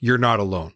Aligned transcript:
you're 0.00 0.18
not 0.18 0.40
alone. 0.40 0.72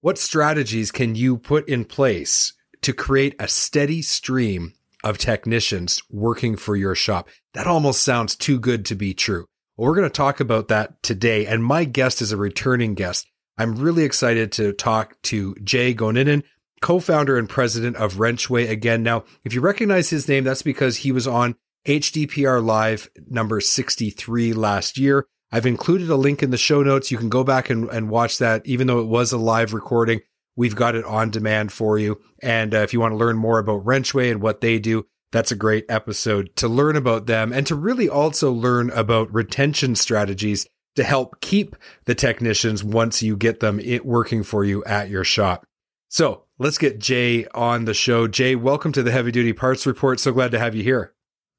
What 0.00 0.18
strategies 0.18 0.90
can 0.90 1.14
you 1.14 1.38
put 1.38 1.68
in 1.68 1.84
place 1.84 2.52
to 2.82 2.92
create 2.92 3.34
a 3.38 3.48
steady 3.48 4.02
stream 4.02 4.74
of 5.02 5.16
technicians 5.16 6.02
working 6.10 6.56
for 6.56 6.76
your 6.76 6.94
shop? 6.94 7.28
That 7.54 7.66
almost 7.66 8.02
sounds 8.02 8.36
too 8.36 8.58
good 8.58 8.84
to 8.86 8.94
be 8.94 9.14
true. 9.14 9.46
Well, 9.76 9.88
we're 9.88 9.96
going 9.96 10.08
to 10.08 10.14
talk 10.14 10.40
about 10.40 10.68
that 10.68 11.02
today. 11.02 11.46
And 11.46 11.64
my 11.64 11.84
guest 11.84 12.20
is 12.20 12.32
a 12.32 12.36
returning 12.36 12.94
guest. 12.94 13.26
I'm 13.56 13.76
really 13.76 14.04
excited 14.04 14.52
to 14.52 14.72
talk 14.72 15.20
to 15.22 15.54
Jay 15.64 15.94
Goninen, 15.94 16.42
co-founder 16.82 17.38
and 17.38 17.48
president 17.48 17.96
of 17.96 18.14
Wrenchway 18.14 18.68
again. 18.68 19.02
Now, 19.02 19.24
if 19.44 19.54
you 19.54 19.60
recognize 19.60 20.10
his 20.10 20.28
name, 20.28 20.44
that's 20.44 20.62
because 20.62 20.98
he 20.98 21.12
was 21.12 21.26
on 21.26 21.54
HDPR 21.86 22.64
Live 22.64 23.08
number 23.28 23.60
63 23.60 24.52
last 24.52 24.98
year. 24.98 25.26
I've 25.54 25.66
included 25.66 26.10
a 26.10 26.16
link 26.16 26.42
in 26.42 26.50
the 26.50 26.56
show 26.56 26.82
notes. 26.82 27.12
You 27.12 27.16
can 27.16 27.28
go 27.28 27.44
back 27.44 27.70
and, 27.70 27.88
and 27.88 28.10
watch 28.10 28.38
that. 28.38 28.66
Even 28.66 28.88
though 28.88 28.98
it 28.98 29.06
was 29.06 29.30
a 29.30 29.38
live 29.38 29.72
recording, 29.72 30.20
we've 30.56 30.74
got 30.74 30.96
it 30.96 31.04
on 31.04 31.30
demand 31.30 31.70
for 31.70 31.96
you. 31.96 32.20
And 32.42 32.74
uh, 32.74 32.78
if 32.78 32.92
you 32.92 32.98
want 32.98 33.12
to 33.12 33.16
learn 33.16 33.36
more 33.36 33.60
about 33.60 33.84
Wrenchway 33.84 34.32
and 34.32 34.42
what 34.42 34.60
they 34.60 34.80
do, 34.80 35.06
that's 35.30 35.52
a 35.52 35.56
great 35.56 35.84
episode 35.88 36.50
to 36.56 36.66
learn 36.66 36.96
about 36.96 37.26
them 37.26 37.52
and 37.52 37.64
to 37.68 37.76
really 37.76 38.08
also 38.08 38.50
learn 38.50 38.90
about 38.90 39.32
retention 39.32 39.94
strategies 39.94 40.66
to 40.96 41.04
help 41.04 41.40
keep 41.40 41.76
the 42.06 42.16
technicians 42.16 42.82
once 42.82 43.22
you 43.22 43.36
get 43.36 43.60
them 43.60 43.80
working 44.02 44.42
for 44.42 44.64
you 44.64 44.82
at 44.86 45.08
your 45.08 45.22
shop. 45.22 45.64
So 46.08 46.46
let's 46.58 46.78
get 46.78 46.98
Jay 46.98 47.46
on 47.54 47.84
the 47.84 47.94
show. 47.94 48.26
Jay, 48.26 48.56
welcome 48.56 48.90
to 48.90 49.04
the 49.04 49.12
Heavy 49.12 49.30
Duty 49.30 49.52
Parts 49.52 49.86
Report. 49.86 50.18
So 50.18 50.32
glad 50.32 50.50
to 50.50 50.58
have 50.58 50.74
you 50.74 50.82
here. 50.82 51.13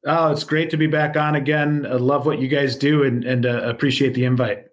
Oh, 0.05 0.31
it's 0.31 0.43
great 0.43 0.69
to 0.69 0.77
be 0.77 0.87
back 0.87 1.17
on 1.17 1.35
again. 1.35 1.85
I 1.89 1.95
love 1.95 2.25
what 2.25 2.39
you 2.39 2.47
guys 2.47 2.75
do 2.75 3.03
and, 3.03 3.23
and 3.23 3.45
uh, 3.45 3.61
appreciate 3.63 4.13
the 4.13 4.25
invite. 4.25 4.65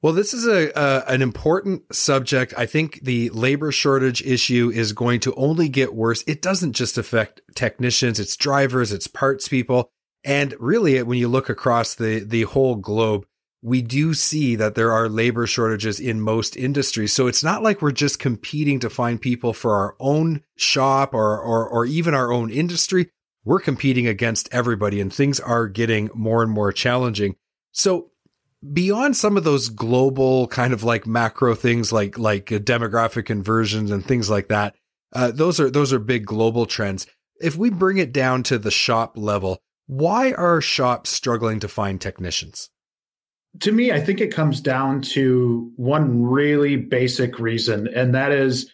Well, 0.00 0.12
this 0.12 0.32
is 0.32 0.46
a 0.46 1.10
an 1.10 1.22
important 1.22 1.92
subject. 1.92 2.54
I 2.56 2.66
think 2.66 3.00
the 3.02 3.30
labor 3.30 3.72
shortage 3.72 4.22
issue 4.22 4.70
is 4.72 4.92
going 4.92 5.18
to 5.20 5.34
only 5.34 5.68
get 5.68 5.94
worse. 5.94 6.22
It 6.26 6.40
doesn't 6.40 6.74
just 6.74 6.98
affect 6.98 7.40
technicians, 7.56 8.20
it's 8.20 8.36
drivers, 8.36 8.92
it's 8.92 9.08
parts 9.08 9.48
people, 9.48 9.90
and 10.22 10.54
really 10.60 11.02
when 11.02 11.18
you 11.18 11.26
look 11.26 11.48
across 11.48 11.96
the 11.96 12.20
the 12.20 12.42
whole 12.42 12.76
globe, 12.76 13.26
we 13.60 13.82
do 13.82 14.14
see 14.14 14.54
that 14.54 14.76
there 14.76 14.92
are 14.92 15.08
labor 15.08 15.48
shortages 15.48 15.98
in 15.98 16.20
most 16.20 16.56
industries. 16.56 17.12
So 17.12 17.26
it's 17.26 17.42
not 17.42 17.64
like 17.64 17.82
we're 17.82 17.90
just 17.90 18.20
competing 18.20 18.78
to 18.80 18.90
find 18.90 19.20
people 19.20 19.52
for 19.52 19.74
our 19.74 19.96
own 19.98 20.42
shop 20.56 21.12
or 21.12 21.40
or 21.40 21.68
or 21.68 21.84
even 21.86 22.14
our 22.14 22.30
own 22.30 22.50
industry 22.50 23.10
we're 23.48 23.58
competing 23.58 24.06
against 24.06 24.46
everybody 24.52 25.00
and 25.00 25.10
things 25.10 25.40
are 25.40 25.68
getting 25.68 26.10
more 26.14 26.42
and 26.42 26.52
more 26.52 26.70
challenging. 26.70 27.34
So 27.72 28.10
beyond 28.74 29.16
some 29.16 29.38
of 29.38 29.44
those 29.44 29.70
global 29.70 30.48
kind 30.48 30.74
of 30.74 30.84
like 30.84 31.06
macro 31.06 31.54
things 31.54 31.90
like 31.90 32.18
like 32.18 32.44
demographic 32.44 33.24
conversions 33.24 33.90
and 33.90 34.04
things 34.04 34.28
like 34.28 34.48
that, 34.48 34.74
uh, 35.14 35.30
those 35.30 35.58
are 35.60 35.70
those 35.70 35.94
are 35.94 35.98
big 35.98 36.26
global 36.26 36.66
trends. 36.66 37.06
If 37.40 37.56
we 37.56 37.70
bring 37.70 37.96
it 37.96 38.12
down 38.12 38.42
to 38.44 38.58
the 38.58 38.70
shop 38.70 39.16
level, 39.16 39.62
why 39.86 40.32
are 40.32 40.60
shops 40.60 41.08
struggling 41.08 41.58
to 41.60 41.68
find 41.68 41.98
technicians? 41.98 42.68
To 43.60 43.72
me, 43.72 43.92
I 43.92 44.00
think 44.00 44.20
it 44.20 44.34
comes 44.34 44.60
down 44.60 45.00
to 45.14 45.72
one 45.76 46.22
really 46.22 46.76
basic 46.76 47.38
reason, 47.38 47.88
and 47.88 48.14
that 48.14 48.30
is 48.30 48.70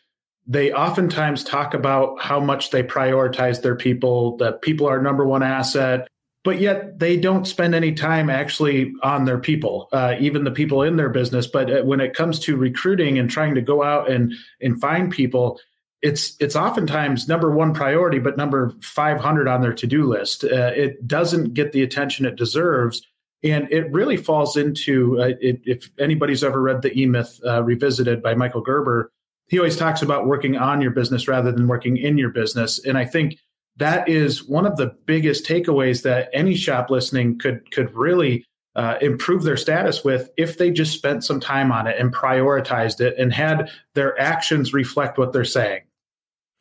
they 0.47 0.72
oftentimes 0.72 1.44
talk 1.44 1.75
about 1.75 2.21
how 2.21 2.41
much 2.41 2.71
they 2.71 2.82
prioritize 2.82 3.62
their 3.62 3.77
people, 3.77 4.37
that 4.37 4.62
people 4.62 4.87
are 4.87 5.00
number 5.00 5.27
one 5.27 5.43
asset, 5.43 6.06
but 6.43 6.60
yet 6.60 6.99
they 6.99 7.16
don't 7.16 7.47
spend 7.47 7.75
any 7.75 7.93
time 7.93 8.28
actually 8.28 8.93
on 9.03 9.25
their 9.25 9.38
people, 9.38 9.88
uh, 9.93 10.15
even 10.21 10.44
the 10.44 10.50
people 10.50 10.82
in 10.82 10.97
their 10.97 11.09
business. 11.09 11.47
But 11.47 11.71
uh, 11.71 11.82
when 11.82 12.00
it 12.00 12.15
comes 12.15 12.38
to 12.41 12.56
recruiting 12.56 13.19
and 13.19 13.31
trying 13.31 13.55
to 13.55 13.62
go 13.62 13.82
out 13.82 14.10
and 14.10 14.34
and 14.60 14.78
find 14.81 15.10
people, 15.10 15.59
it's 16.03 16.37
it's 16.41 16.56
oftentimes 16.56 17.26
number 17.28 17.50
one 17.50 17.72
priority, 17.72 18.19
but 18.19 18.37
number 18.37 18.75
five 18.82 19.21
hundred 19.21 19.49
on 19.49 19.62
their 19.62 19.72
to 19.72 19.87
do 19.87 20.06
list. 20.06 20.44
Uh, 20.44 20.72
it 20.76 21.06
doesn't 21.06 21.55
get 21.55 21.72
the 21.72 21.82
attention 21.82 22.26
it 22.26 22.37
deserves. 22.37 23.00
And 23.43 23.71
it 23.71 23.93
really 23.93 24.16
falls 24.16 24.56
into 24.56 25.21
uh, 25.21 25.32
it, 25.38 25.61
if 25.65 25.91
anybody's 25.99 26.43
ever 26.43 26.62
read 26.62 26.81
the 26.81 26.99
E 26.99 27.05
Myth 27.05 27.41
uh, 27.47 27.62
Revisited 27.62 28.22
by 28.22 28.34
Michael 28.34 28.62
Gerber, 28.62 29.12
he 29.49 29.59
always 29.59 29.77
talks 29.77 30.03
about 30.03 30.27
working 30.27 30.56
on 30.56 30.81
your 30.81 30.91
business 30.91 31.28
rather 31.28 31.53
than 31.53 31.69
working 31.69 31.97
in 31.97 32.19
your 32.19 32.31
business. 32.31 32.84
And 32.84 32.97
I 32.97 33.05
think 33.05 33.38
that 33.77 34.09
is 34.09 34.49
one 34.49 34.66
of 34.66 34.77
the 34.77 34.94
biggest 35.06 35.47
takeaways 35.47 36.03
that 36.03 36.31
any 36.32 36.55
shop 36.55 36.91
listening 36.91 37.38
could 37.38 37.71
could 37.72 37.94
really 37.94 38.44
uh, 38.77 38.97
improve 39.00 39.43
their 39.43 39.56
status 39.56 40.05
with 40.05 40.31
if 40.37 40.59
they 40.59 40.71
just 40.71 40.93
spent 40.93 41.25
some 41.25 41.41
time 41.41 41.71
on 41.71 41.87
it 41.87 41.99
and 41.99 42.12
prioritized 42.12 43.00
it 43.00 43.15
and 43.19 43.32
had 43.32 43.71
their 43.94 44.19
actions 44.21 44.72
reflect 44.72 45.19
what 45.19 45.32
they're 45.32 45.44
saying. 45.44 45.82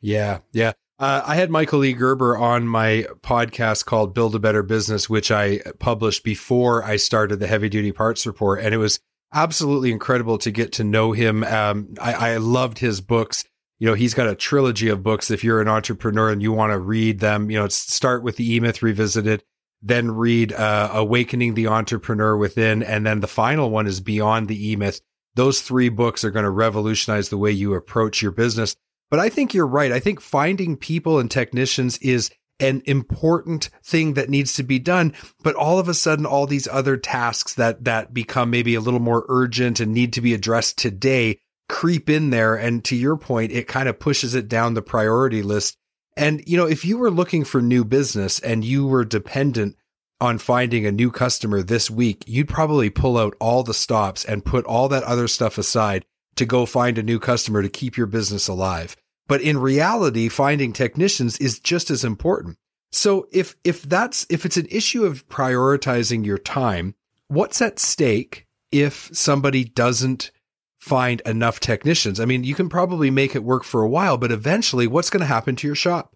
Yeah, 0.00 0.40
yeah. 0.52 0.72
Uh, 0.98 1.22
I 1.26 1.34
had 1.34 1.50
Michael 1.50 1.84
E. 1.84 1.92
Gerber 1.92 2.36
on 2.36 2.68
my 2.68 3.06
podcast 3.22 3.84
called 3.84 4.14
Build 4.14 4.36
a 4.36 4.38
Better 4.38 4.62
Business, 4.62 5.10
which 5.10 5.32
I 5.32 5.60
published 5.80 6.22
before 6.22 6.84
I 6.84 6.96
started 6.96 7.40
the 7.40 7.48
Heavy 7.48 7.68
Duty 7.68 7.90
Parts 7.90 8.26
Report, 8.26 8.60
and 8.60 8.72
it 8.72 8.78
was 8.78 9.00
absolutely 9.34 9.90
incredible 9.90 10.38
to 10.38 10.50
get 10.50 10.72
to 10.74 10.84
know 10.84 11.12
him. 11.12 11.44
Um, 11.44 11.94
I, 12.00 12.32
I 12.32 12.36
loved 12.36 12.78
his 12.78 13.00
books. 13.00 13.44
You 13.78 13.88
know, 13.88 13.94
he's 13.94 14.14
got 14.14 14.28
a 14.28 14.34
trilogy 14.34 14.88
of 14.88 15.02
books. 15.02 15.30
If 15.30 15.42
you're 15.42 15.60
an 15.60 15.68
entrepreneur 15.68 16.30
and 16.30 16.40
you 16.40 16.52
want 16.52 16.72
to 16.72 16.78
read 16.78 17.18
them, 17.20 17.50
you 17.50 17.58
know, 17.58 17.68
start 17.68 18.22
with 18.22 18.36
the 18.36 18.54
E 18.54 18.60
Myth 18.60 18.82
Revisited, 18.82 19.42
then 19.82 20.12
read 20.12 20.52
uh, 20.52 20.90
Awakening 20.92 21.54
the 21.54 21.66
Entrepreneur 21.66 22.36
Within, 22.36 22.82
and 22.82 23.04
then 23.04 23.20
the 23.20 23.26
final 23.26 23.70
one 23.70 23.86
is 23.86 24.00
Beyond 24.00 24.48
the 24.48 24.70
E 24.70 24.76
Myth. 24.76 25.00
Those 25.34 25.60
three 25.60 25.88
books 25.88 26.24
are 26.24 26.30
going 26.30 26.44
to 26.44 26.50
revolutionize 26.50 27.28
the 27.28 27.36
way 27.36 27.50
you 27.50 27.74
approach 27.74 28.22
your 28.22 28.30
business. 28.30 28.76
But 29.10 29.20
I 29.20 29.28
think 29.28 29.52
you're 29.52 29.66
right. 29.66 29.92
I 29.92 30.00
think 30.00 30.20
finding 30.20 30.76
people 30.76 31.18
and 31.18 31.30
technicians 31.30 31.98
is 31.98 32.30
an 32.60 32.82
important 32.86 33.68
thing 33.82 34.14
that 34.14 34.30
needs 34.30 34.54
to 34.54 34.62
be 34.62 34.78
done 34.78 35.12
but 35.42 35.56
all 35.56 35.78
of 35.78 35.88
a 35.88 35.94
sudden 35.94 36.24
all 36.24 36.46
these 36.46 36.68
other 36.68 36.96
tasks 36.96 37.54
that 37.54 37.84
that 37.84 38.14
become 38.14 38.48
maybe 38.48 38.74
a 38.74 38.80
little 38.80 39.00
more 39.00 39.26
urgent 39.28 39.80
and 39.80 39.92
need 39.92 40.12
to 40.12 40.20
be 40.20 40.32
addressed 40.32 40.78
today 40.78 41.38
creep 41.68 42.10
in 42.10 42.30
there. 42.30 42.54
And 42.54 42.84
to 42.84 42.96
your 42.96 43.16
point 43.16 43.52
it 43.52 43.68
kind 43.68 43.88
of 43.88 43.98
pushes 43.98 44.34
it 44.34 44.48
down 44.48 44.74
the 44.74 44.82
priority 44.82 45.42
list. 45.42 45.76
And 46.16 46.42
you 46.46 46.56
know 46.56 46.66
if 46.66 46.84
you 46.84 46.98
were 46.98 47.10
looking 47.10 47.44
for 47.44 47.60
new 47.60 47.84
business 47.84 48.38
and 48.38 48.64
you 48.64 48.86
were 48.86 49.04
dependent 49.04 49.76
on 50.20 50.38
finding 50.38 50.86
a 50.86 50.92
new 50.92 51.10
customer 51.10 51.60
this 51.60 51.90
week 51.90 52.22
you'd 52.28 52.48
probably 52.48 52.88
pull 52.88 53.18
out 53.18 53.34
all 53.40 53.64
the 53.64 53.74
stops 53.74 54.24
and 54.24 54.44
put 54.44 54.64
all 54.64 54.88
that 54.88 55.02
other 55.02 55.26
stuff 55.26 55.58
aside 55.58 56.04
to 56.36 56.46
go 56.46 56.64
find 56.64 56.96
a 56.96 57.02
new 57.02 57.18
customer 57.18 57.62
to 57.62 57.68
keep 57.68 57.96
your 57.96 58.06
business 58.06 58.46
alive 58.46 58.96
but 59.26 59.40
in 59.40 59.58
reality, 59.58 60.28
finding 60.28 60.72
technicians 60.72 61.38
is 61.38 61.58
just 61.58 61.90
as 61.90 62.04
important. 62.04 62.58
So 62.92 63.26
if, 63.32 63.56
if 63.64 63.82
that's, 63.82 64.26
if 64.30 64.44
it's 64.44 64.56
an 64.56 64.68
issue 64.70 65.04
of 65.04 65.26
prioritizing 65.28 66.24
your 66.24 66.38
time, 66.38 66.94
what's 67.28 67.60
at 67.60 67.78
stake 67.78 68.46
if 68.70 69.10
somebody 69.12 69.64
doesn't 69.64 70.30
find 70.78 71.20
enough 71.22 71.58
technicians? 71.58 72.20
I 72.20 72.24
mean, 72.24 72.44
you 72.44 72.54
can 72.54 72.68
probably 72.68 73.10
make 73.10 73.34
it 73.34 73.42
work 73.42 73.64
for 73.64 73.82
a 73.82 73.88
while, 73.88 74.16
but 74.16 74.30
eventually 74.30 74.86
what's 74.86 75.10
going 75.10 75.22
to 75.22 75.26
happen 75.26 75.56
to 75.56 75.66
your 75.66 75.74
shop? 75.74 76.14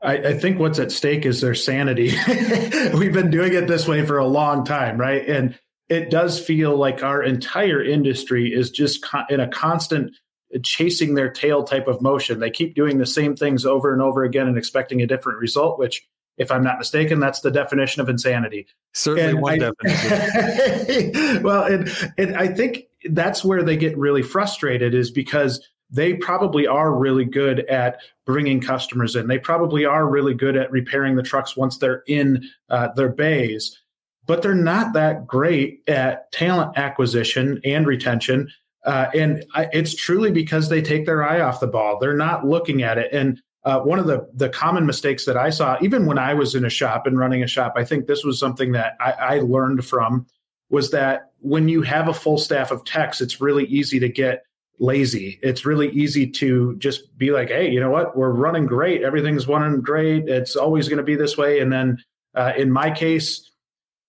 I, 0.00 0.18
I, 0.18 0.34
think 0.34 0.60
what's 0.60 0.78
at 0.78 0.92
stake 0.92 1.26
is 1.26 1.40
their 1.40 1.56
sanity. 1.56 2.12
We've 2.94 3.12
been 3.12 3.32
doing 3.32 3.54
it 3.54 3.66
this 3.66 3.88
way 3.88 4.06
for 4.06 4.18
a 4.18 4.26
long 4.26 4.64
time, 4.64 4.96
right? 4.96 5.26
And 5.28 5.58
it 5.88 6.10
does 6.10 6.38
feel 6.38 6.76
like 6.76 7.02
our 7.02 7.22
entire 7.22 7.82
industry 7.82 8.52
is 8.52 8.70
just 8.70 9.04
in 9.28 9.40
a 9.40 9.48
constant 9.48 10.12
chasing 10.62 11.14
their 11.14 11.30
tail 11.30 11.62
type 11.62 11.88
of 11.88 12.00
motion. 12.00 12.40
They 12.40 12.50
keep 12.50 12.74
doing 12.74 12.98
the 12.98 13.06
same 13.06 13.36
things 13.36 13.66
over 13.66 13.92
and 13.92 14.02
over 14.02 14.24
again 14.24 14.48
and 14.48 14.56
expecting 14.56 15.02
a 15.02 15.06
different 15.06 15.38
result, 15.38 15.78
which 15.78 16.06
if 16.38 16.52
I'm 16.52 16.62
not 16.62 16.78
mistaken, 16.78 17.20
that's 17.20 17.40
the 17.40 17.50
definition 17.50 18.00
of 18.00 18.08
insanity. 18.08 18.66
Certainly 18.94 19.30
and 19.30 19.40
one 19.40 19.62
I, 19.62 19.70
definition. 19.82 21.42
well, 21.42 21.64
and, 21.64 22.12
and 22.16 22.36
I 22.36 22.46
think 22.46 22.84
that's 23.10 23.44
where 23.44 23.62
they 23.62 23.76
get 23.76 23.98
really 23.98 24.22
frustrated 24.22 24.94
is 24.94 25.10
because 25.10 25.60
they 25.90 26.14
probably 26.14 26.66
are 26.66 26.94
really 26.94 27.24
good 27.24 27.60
at 27.66 28.00
bringing 28.26 28.60
customers 28.60 29.16
in. 29.16 29.26
They 29.26 29.38
probably 29.38 29.84
are 29.84 30.08
really 30.08 30.34
good 30.34 30.56
at 30.56 30.70
repairing 30.70 31.16
the 31.16 31.22
trucks 31.22 31.56
once 31.56 31.78
they're 31.78 32.04
in 32.06 32.48
uh, 32.68 32.88
their 32.94 33.08
bays, 33.08 33.80
but 34.26 34.42
they're 34.42 34.54
not 34.54 34.92
that 34.92 35.26
great 35.26 35.82
at 35.88 36.30
talent 36.30 36.76
acquisition 36.76 37.60
and 37.64 37.86
retention. 37.86 38.48
Uh, 38.88 39.10
and 39.14 39.44
I, 39.52 39.68
it's 39.70 39.94
truly 39.94 40.30
because 40.30 40.70
they 40.70 40.80
take 40.80 41.04
their 41.04 41.22
eye 41.22 41.40
off 41.42 41.60
the 41.60 41.66
ball. 41.66 41.98
They're 41.98 42.16
not 42.16 42.46
looking 42.46 42.82
at 42.82 42.96
it. 42.96 43.12
And 43.12 43.38
uh, 43.64 43.80
one 43.80 43.98
of 43.98 44.06
the 44.06 44.26
the 44.32 44.48
common 44.48 44.86
mistakes 44.86 45.26
that 45.26 45.36
I 45.36 45.50
saw, 45.50 45.76
even 45.82 46.06
when 46.06 46.16
I 46.16 46.32
was 46.32 46.54
in 46.54 46.64
a 46.64 46.70
shop 46.70 47.06
and 47.06 47.18
running 47.18 47.42
a 47.42 47.46
shop, 47.46 47.74
I 47.76 47.84
think 47.84 48.06
this 48.06 48.24
was 48.24 48.40
something 48.40 48.72
that 48.72 48.94
I, 48.98 49.12
I 49.12 49.38
learned 49.40 49.84
from 49.84 50.26
was 50.70 50.90
that 50.92 51.32
when 51.40 51.68
you 51.68 51.82
have 51.82 52.08
a 52.08 52.14
full 52.14 52.38
staff 52.38 52.70
of 52.70 52.82
techs, 52.86 53.20
it's 53.20 53.42
really 53.42 53.66
easy 53.66 54.00
to 54.00 54.08
get 54.08 54.42
lazy. 54.78 55.38
It's 55.42 55.66
really 55.66 55.90
easy 55.90 56.26
to 56.30 56.74
just 56.78 57.14
be 57.18 57.30
like, 57.30 57.48
hey, 57.48 57.70
you 57.70 57.80
know 57.80 57.90
what? 57.90 58.16
We're 58.16 58.30
running 58.30 58.64
great. 58.64 59.02
Everything's 59.02 59.46
running 59.46 59.82
great. 59.82 60.30
It's 60.30 60.56
always 60.56 60.88
going 60.88 60.96
to 60.96 61.02
be 61.02 61.14
this 61.14 61.36
way. 61.36 61.60
And 61.60 61.70
then 61.70 61.98
uh, 62.34 62.52
in 62.56 62.70
my 62.72 62.90
case, 62.90 63.50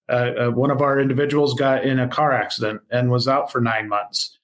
uh, 0.07 0.31
uh, 0.39 0.51
one 0.51 0.71
of 0.71 0.81
our 0.81 1.01
individuals 1.01 1.53
got 1.53 1.83
in 1.83 1.99
a 1.99 2.07
car 2.07 2.31
accident 2.31 2.79
and 2.89 3.11
was 3.11 3.27
out 3.27 3.51
for 3.51 3.59
nine 3.59 3.89
months. 3.89 4.38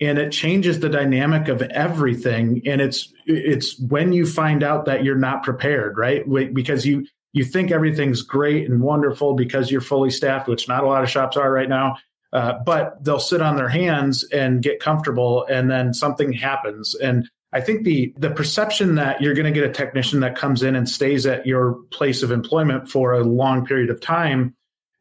And 0.00 0.18
it 0.18 0.32
changes 0.32 0.80
the 0.80 0.88
dynamic 0.88 1.48
of 1.48 1.60
everything. 1.62 2.62
And 2.66 2.80
it's 2.80 3.12
it's 3.26 3.78
when 3.78 4.12
you 4.12 4.26
find 4.26 4.62
out 4.62 4.86
that 4.86 5.04
you're 5.04 5.14
not 5.16 5.42
prepared, 5.42 5.98
right? 5.98 6.24
Because 6.54 6.86
you 6.86 7.06
you 7.32 7.44
think 7.44 7.70
everything's 7.70 8.22
great 8.22 8.68
and 8.68 8.80
wonderful 8.80 9.34
because 9.34 9.70
you're 9.70 9.80
fully 9.80 10.10
staffed, 10.10 10.48
which 10.48 10.68
not 10.68 10.82
a 10.82 10.86
lot 10.86 11.02
of 11.02 11.10
shops 11.10 11.36
are 11.36 11.52
right 11.52 11.68
now 11.68 11.96
uh, 12.32 12.54
but 12.64 13.02
they'll 13.04 13.20
sit 13.20 13.42
on 13.42 13.56
their 13.56 13.68
hands 13.68 14.24
and 14.32 14.62
get 14.62 14.80
comfortable, 14.80 15.44
and 15.46 15.70
then 15.70 15.92
something 15.92 16.32
happens. 16.32 16.94
And 16.94 17.28
I 17.52 17.60
think 17.60 17.84
the 17.84 18.14
the 18.18 18.30
perception 18.30 18.94
that 18.96 19.20
you're 19.20 19.34
going 19.34 19.52
to 19.52 19.60
get 19.60 19.68
a 19.68 19.72
technician 19.72 20.20
that 20.20 20.36
comes 20.36 20.62
in 20.62 20.76
and 20.76 20.88
stays 20.88 21.26
at 21.26 21.46
your 21.46 21.74
place 21.90 22.22
of 22.22 22.30
employment 22.30 22.88
for 22.88 23.12
a 23.12 23.24
long 23.24 23.66
period 23.66 23.90
of 23.90 24.00
time 24.00 24.54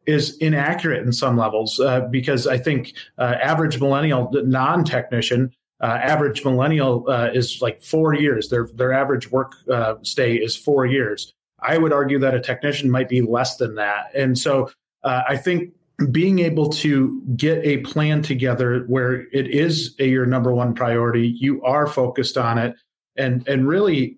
is 0.09 0.35
inaccurate 0.37 1.05
in 1.05 1.13
some 1.13 1.37
levels 1.37 1.79
uh, 1.79 2.01
because 2.09 2.47
I 2.47 2.57
think 2.57 2.93
uh, 3.19 3.35
average 3.41 3.79
millennial 3.79 4.29
non 4.33 4.83
technician. 4.83 5.51
Uh, 5.81 5.97
average 6.03 6.43
millennial 6.43 7.05
uh, 7.07 7.29
is 7.33 7.61
like 7.61 7.81
four 7.81 8.13
years. 8.13 8.49
Their 8.49 8.67
their 8.73 8.91
average 8.91 9.31
work 9.31 9.53
uh, 9.71 9.95
stay 10.01 10.35
is 10.35 10.55
four 10.55 10.85
years. 10.85 11.31
I 11.61 11.77
would 11.77 11.93
argue 11.93 12.19
that 12.19 12.33
a 12.33 12.41
technician 12.41 12.89
might 12.89 13.07
be 13.07 13.21
less 13.21 13.57
than 13.57 13.75
that. 13.75 14.07
And 14.15 14.37
so 14.37 14.71
I 15.03 15.37
think 15.37 15.71
being 16.11 16.39
able 16.39 16.69
to 16.69 17.21
get 17.35 17.65
a 17.65 17.77
plan 17.77 18.21
together 18.21 18.83
where 18.87 19.21
it 19.31 19.47
is 19.47 19.95
a, 19.99 20.07
your 20.07 20.25
number 20.25 20.53
one 20.53 20.73
priority, 20.73 21.27
you 21.27 21.61
are 21.63 21.87
focused 21.87 22.37
on 22.37 22.57
it, 22.57 22.75
and 23.15 23.47
and 23.47 23.67
really 23.67 24.17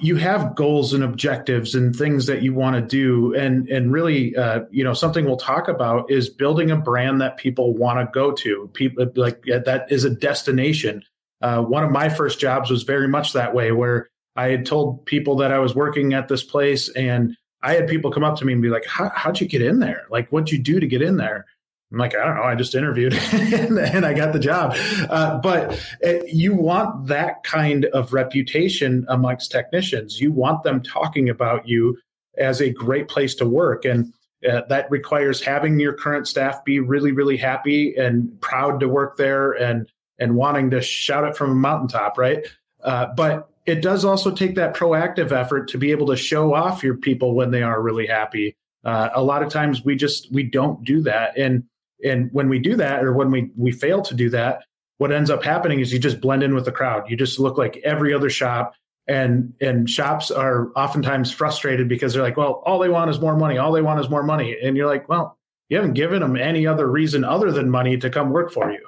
you 0.00 0.16
have 0.16 0.56
goals 0.56 0.92
and 0.92 1.04
objectives 1.04 1.74
and 1.74 1.94
things 1.94 2.26
that 2.26 2.42
you 2.42 2.52
want 2.52 2.74
to 2.74 2.82
do 2.82 3.34
and 3.34 3.68
and 3.68 3.92
really 3.92 4.36
uh, 4.36 4.60
you 4.70 4.82
know 4.82 4.92
something 4.92 5.24
we'll 5.24 5.36
talk 5.36 5.68
about 5.68 6.10
is 6.10 6.28
building 6.28 6.70
a 6.70 6.76
brand 6.76 7.20
that 7.20 7.36
people 7.36 7.74
want 7.74 7.98
to 7.98 8.10
go 8.12 8.32
to 8.32 8.68
people 8.74 9.06
like 9.14 9.42
that 9.44 9.86
is 9.90 10.04
a 10.04 10.10
destination 10.10 11.02
uh, 11.42 11.62
one 11.62 11.84
of 11.84 11.90
my 11.90 12.08
first 12.08 12.40
jobs 12.40 12.70
was 12.70 12.82
very 12.82 13.06
much 13.06 13.32
that 13.32 13.54
way 13.54 13.70
where 13.70 14.10
i 14.34 14.48
had 14.48 14.66
told 14.66 15.06
people 15.06 15.36
that 15.36 15.52
i 15.52 15.58
was 15.58 15.74
working 15.74 16.14
at 16.14 16.26
this 16.28 16.42
place 16.42 16.88
and 16.90 17.36
I 17.62 17.72
had 17.72 17.88
people 17.88 18.12
come 18.12 18.22
up 18.22 18.38
to 18.38 18.44
me 18.44 18.52
and 18.52 18.62
be 18.62 18.68
like, 18.68 18.86
How, 18.86 19.10
how'd 19.14 19.40
you 19.40 19.48
get 19.48 19.62
in 19.62 19.80
there? 19.80 20.06
Like, 20.08 20.28
what'd 20.28 20.52
you 20.52 20.58
do 20.58 20.78
to 20.78 20.86
get 20.86 21.02
in 21.02 21.16
there? 21.16 21.46
I'm 21.92 21.98
like, 21.98 22.16
I 22.16 22.24
don't 22.24 22.36
know. 22.36 22.42
I 22.42 22.54
just 22.56 22.74
interviewed 22.74 23.14
and, 23.32 23.78
and 23.78 24.04
I 24.04 24.12
got 24.12 24.32
the 24.32 24.38
job. 24.38 24.76
Uh, 25.08 25.38
but 25.38 25.80
it, 26.00 26.32
you 26.32 26.54
want 26.54 27.06
that 27.06 27.44
kind 27.44 27.84
of 27.86 28.12
reputation 28.12 29.06
amongst 29.08 29.52
technicians. 29.52 30.20
You 30.20 30.32
want 30.32 30.64
them 30.64 30.82
talking 30.82 31.28
about 31.28 31.68
you 31.68 31.96
as 32.36 32.60
a 32.60 32.70
great 32.70 33.08
place 33.08 33.34
to 33.36 33.46
work. 33.46 33.84
And 33.84 34.12
uh, 34.48 34.62
that 34.68 34.90
requires 34.90 35.40
having 35.40 35.78
your 35.78 35.92
current 35.92 36.26
staff 36.26 36.64
be 36.64 36.80
really, 36.80 37.12
really 37.12 37.36
happy 37.36 37.94
and 37.96 38.38
proud 38.40 38.80
to 38.80 38.88
work 38.88 39.16
there 39.16 39.52
and, 39.52 39.88
and 40.18 40.34
wanting 40.34 40.70
to 40.70 40.80
shout 40.80 41.24
it 41.24 41.36
from 41.36 41.52
a 41.52 41.54
mountaintop, 41.54 42.18
right? 42.18 42.46
Uh, 42.82 43.06
but 43.16 43.48
it 43.64 43.82
does 43.82 44.04
also 44.04 44.30
take 44.30 44.54
that 44.54 44.74
proactive 44.74 45.32
effort 45.32 45.68
to 45.68 45.78
be 45.78 45.90
able 45.90 46.06
to 46.06 46.16
show 46.16 46.54
off 46.54 46.82
your 46.82 46.96
people 46.96 47.34
when 47.34 47.50
they 47.50 47.62
are 47.62 47.82
really 47.82 48.06
happy. 48.06 48.56
Uh, 48.84 49.10
a 49.14 49.22
lot 49.22 49.42
of 49.42 49.50
times 49.50 49.84
we 49.84 49.96
just 49.96 50.32
we 50.32 50.44
don't 50.44 50.84
do 50.84 51.02
that, 51.02 51.36
and 51.36 51.64
and 52.04 52.28
when 52.32 52.48
we 52.48 52.58
do 52.58 52.76
that, 52.76 53.04
or 53.04 53.12
when 53.12 53.30
we 53.30 53.50
we 53.56 53.72
fail 53.72 54.02
to 54.02 54.14
do 54.14 54.30
that, 54.30 54.62
what 54.98 55.12
ends 55.12 55.30
up 55.30 55.42
happening 55.42 55.80
is 55.80 55.92
you 55.92 55.98
just 55.98 56.20
blend 56.20 56.42
in 56.42 56.54
with 56.54 56.64
the 56.64 56.72
crowd. 56.72 57.10
You 57.10 57.16
just 57.16 57.38
look 57.38 57.58
like 57.58 57.78
every 57.84 58.12
other 58.14 58.30
shop, 58.30 58.74
and 59.06 59.52
and 59.60 59.88
shops 59.88 60.30
are 60.30 60.70
oftentimes 60.76 61.32
frustrated 61.32 61.88
because 61.88 62.14
they're 62.14 62.22
like, 62.22 62.36
well, 62.36 62.62
all 62.66 62.78
they 62.78 62.88
want 62.88 63.10
is 63.10 63.20
more 63.20 63.36
money. 63.36 63.58
All 63.58 63.72
they 63.72 63.82
want 63.82 64.00
is 64.00 64.10
more 64.10 64.22
money, 64.22 64.56
and 64.62 64.76
you're 64.76 64.86
like, 64.86 65.08
well, 65.08 65.38
you 65.68 65.76
haven't 65.76 65.94
given 65.94 66.20
them 66.20 66.36
any 66.36 66.66
other 66.66 66.86
reason 66.86 67.24
other 67.24 67.50
than 67.50 67.70
money 67.70 67.96
to 67.98 68.10
come 68.10 68.30
work 68.30 68.52
for 68.52 68.70
you. 68.70 68.86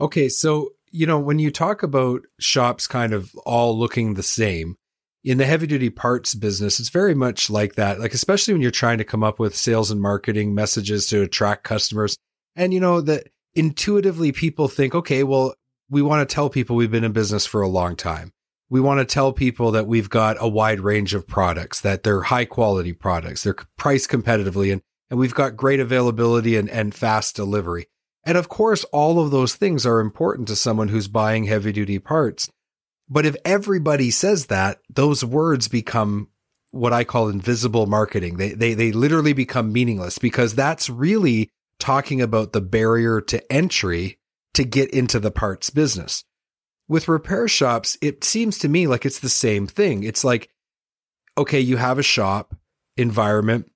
Okay, 0.00 0.28
so 0.28 0.70
you 0.90 1.06
know, 1.06 1.18
when 1.18 1.38
you 1.38 1.50
talk 1.50 1.82
about 1.82 2.22
shops 2.38 2.86
kind 2.86 3.12
of 3.12 3.34
all 3.44 3.76
looking 3.76 4.14
the 4.14 4.22
same, 4.22 4.76
in 5.24 5.38
the 5.38 5.46
heavy 5.46 5.66
duty 5.66 5.88
parts 5.90 6.34
business, 6.34 6.78
it's 6.78 6.90
very 6.90 7.14
much 7.14 7.48
like 7.48 7.76
that. 7.76 7.98
Like, 7.98 8.12
especially 8.12 8.52
when 8.52 8.60
you're 8.60 8.70
trying 8.70 8.98
to 8.98 9.04
come 9.04 9.24
up 9.24 9.38
with 9.38 9.56
sales 9.56 9.90
and 9.90 10.00
marketing 10.00 10.54
messages 10.54 11.06
to 11.06 11.22
attract 11.22 11.64
customers. 11.64 12.16
And, 12.54 12.74
you 12.74 12.80
know, 12.80 13.00
that 13.00 13.28
intuitively 13.54 14.32
people 14.32 14.68
think, 14.68 14.94
okay, 14.94 15.22
well, 15.22 15.54
we 15.88 16.02
want 16.02 16.28
to 16.28 16.32
tell 16.32 16.50
people 16.50 16.76
we've 16.76 16.90
been 16.90 17.04
in 17.04 17.12
business 17.12 17.46
for 17.46 17.62
a 17.62 17.68
long 17.68 17.96
time. 17.96 18.32
We 18.68 18.80
want 18.80 19.00
to 19.00 19.04
tell 19.04 19.32
people 19.32 19.70
that 19.72 19.86
we've 19.86 20.10
got 20.10 20.36
a 20.40 20.48
wide 20.48 20.80
range 20.80 21.14
of 21.14 21.26
products, 21.26 21.80
that 21.80 22.02
they're 22.02 22.22
high 22.22 22.44
quality 22.44 22.92
products, 22.92 23.42
they're 23.42 23.56
priced 23.76 24.10
competitively, 24.10 24.72
and, 24.72 24.82
and 25.10 25.18
we've 25.18 25.34
got 25.34 25.56
great 25.56 25.80
availability 25.80 26.56
and, 26.56 26.68
and 26.68 26.94
fast 26.94 27.36
delivery. 27.36 27.86
And 28.24 28.38
of 28.38 28.48
course, 28.48 28.84
all 28.84 29.20
of 29.20 29.30
those 29.30 29.54
things 29.54 29.84
are 29.84 30.00
important 30.00 30.48
to 30.48 30.56
someone 30.56 30.88
who's 30.88 31.08
buying 31.08 31.44
heavy 31.44 31.72
duty 31.72 31.98
parts. 31.98 32.50
But 33.08 33.26
if 33.26 33.36
everybody 33.44 34.10
says 34.10 34.46
that, 34.46 34.80
those 34.88 35.24
words 35.24 35.68
become 35.68 36.28
what 36.70 36.92
I 36.92 37.04
call 37.04 37.28
invisible 37.28 37.86
marketing. 37.86 38.36
They, 38.36 38.52
they, 38.52 38.74
they 38.74 38.92
literally 38.92 39.32
become 39.32 39.72
meaningless 39.72 40.18
because 40.18 40.54
that's 40.54 40.90
really 40.90 41.50
talking 41.78 42.20
about 42.20 42.52
the 42.52 42.60
barrier 42.60 43.20
to 43.20 43.52
entry 43.52 44.18
to 44.54 44.64
get 44.64 44.90
into 44.90 45.20
the 45.20 45.30
parts 45.30 45.70
business. 45.70 46.24
With 46.88 47.08
repair 47.08 47.46
shops, 47.48 47.96
it 48.02 48.24
seems 48.24 48.58
to 48.58 48.68
me 48.68 48.86
like 48.86 49.06
it's 49.06 49.20
the 49.20 49.28
same 49.28 49.66
thing. 49.66 50.02
It's 50.02 50.24
like, 50.24 50.50
okay, 51.38 51.60
you 51.60 51.76
have 51.76 51.98
a 51.98 52.02
shop 52.02 52.54
environment 52.96 53.70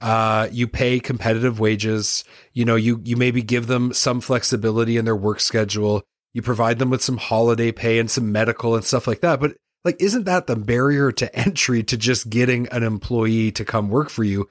uh, 0.00 0.48
you 0.52 0.68
pay 0.68 1.00
competitive 1.00 1.58
wages. 1.58 2.24
You 2.52 2.64
know, 2.64 2.76
you 2.76 3.00
you 3.04 3.16
maybe 3.16 3.42
give 3.42 3.66
them 3.66 3.92
some 3.92 4.20
flexibility 4.20 4.96
in 4.96 5.04
their 5.04 5.16
work 5.16 5.40
schedule. 5.40 6.02
You 6.36 6.42
provide 6.42 6.78
them 6.78 6.90
with 6.90 7.02
some 7.02 7.16
holiday 7.16 7.72
pay 7.72 7.98
and 7.98 8.10
some 8.10 8.30
medical 8.30 8.74
and 8.74 8.84
stuff 8.84 9.06
like 9.06 9.22
that. 9.22 9.40
But 9.40 9.56
like, 9.86 9.96
isn't 10.02 10.24
that 10.24 10.46
the 10.46 10.54
barrier 10.54 11.10
to 11.12 11.34
entry 11.46 11.82
to 11.84 11.96
just 11.96 12.28
getting 12.28 12.68
an 12.68 12.82
employee 12.82 13.50
to 13.52 13.64
come 13.64 13.88
work 13.88 14.10
for 14.10 14.22
you? 14.22 14.46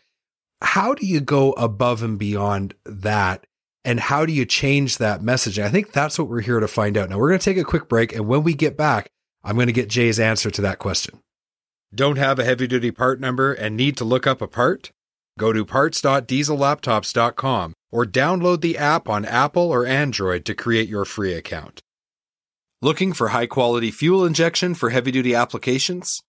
How 0.64 0.96
do 0.96 1.06
you 1.06 1.22
go 1.22 1.52
above 1.52 2.02
and 2.02 2.18
beyond 2.18 2.74
that? 2.88 3.46
And 3.84 4.00
how 4.00 4.26
do 4.26 4.34
you 4.34 4.46
change 4.46 4.98
that 4.98 5.22
message? 5.22 5.60
I 5.60 5.70
think 5.70 5.92
that's 5.92 6.18
what 6.18 6.28
we're 6.28 6.42
here 6.42 6.60
to 6.60 6.68
find 6.68 6.98
out. 6.98 7.12
Now, 7.12 7.20
we're 7.20 7.30
going 7.30 7.40
to 7.40 7.46
take 7.46 7.60
a 7.60 7.64
quick 7.64 7.88
break. 7.88 8.16
And 8.16 8.28
when 8.28 8.42
we 8.42 8.56
get 8.56 8.76
back, 8.76 9.12
I'm 9.44 9.54
going 9.54 9.68
to 9.68 9.72
get 9.72 9.88
Jay's 9.88 10.20
answer 10.20 10.50
to 10.50 10.64
that 10.64 10.80
question. 10.80 11.20
Don't 11.94 12.18
have 12.18 12.40
a 12.40 12.46
heavy 12.46 12.66
duty 12.66 12.90
part 12.90 13.20
number 13.20 13.54
and 13.54 13.78
need 13.78 13.96
to 13.98 14.06
look 14.06 14.26
up 14.26 14.42
a 14.42 14.48
part? 14.48 14.90
Go 15.38 15.54
to 15.54 15.64
parts.diesellaptops.com 15.64 17.74
or 17.96 18.06
download 18.06 18.60
the 18.60 18.78
app 18.78 19.08
on 19.08 19.24
Apple 19.24 19.72
or 19.72 19.86
Android 19.86 20.44
to 20.44 20.54
create 20.54 20.90
your 20.90 21.06
free 21.06 21.34
account. 21.34 21.82
Looking 22.82 23.14
for 23.14 23.30
high 23.30 23.46
quality 23.46 23.90
fuel 23.90 24.26
injection 24.26 24.76
for 24.76 24.90
heavy 24.90 25.12
duty 25.12 25.34
applications? 25.34 26.22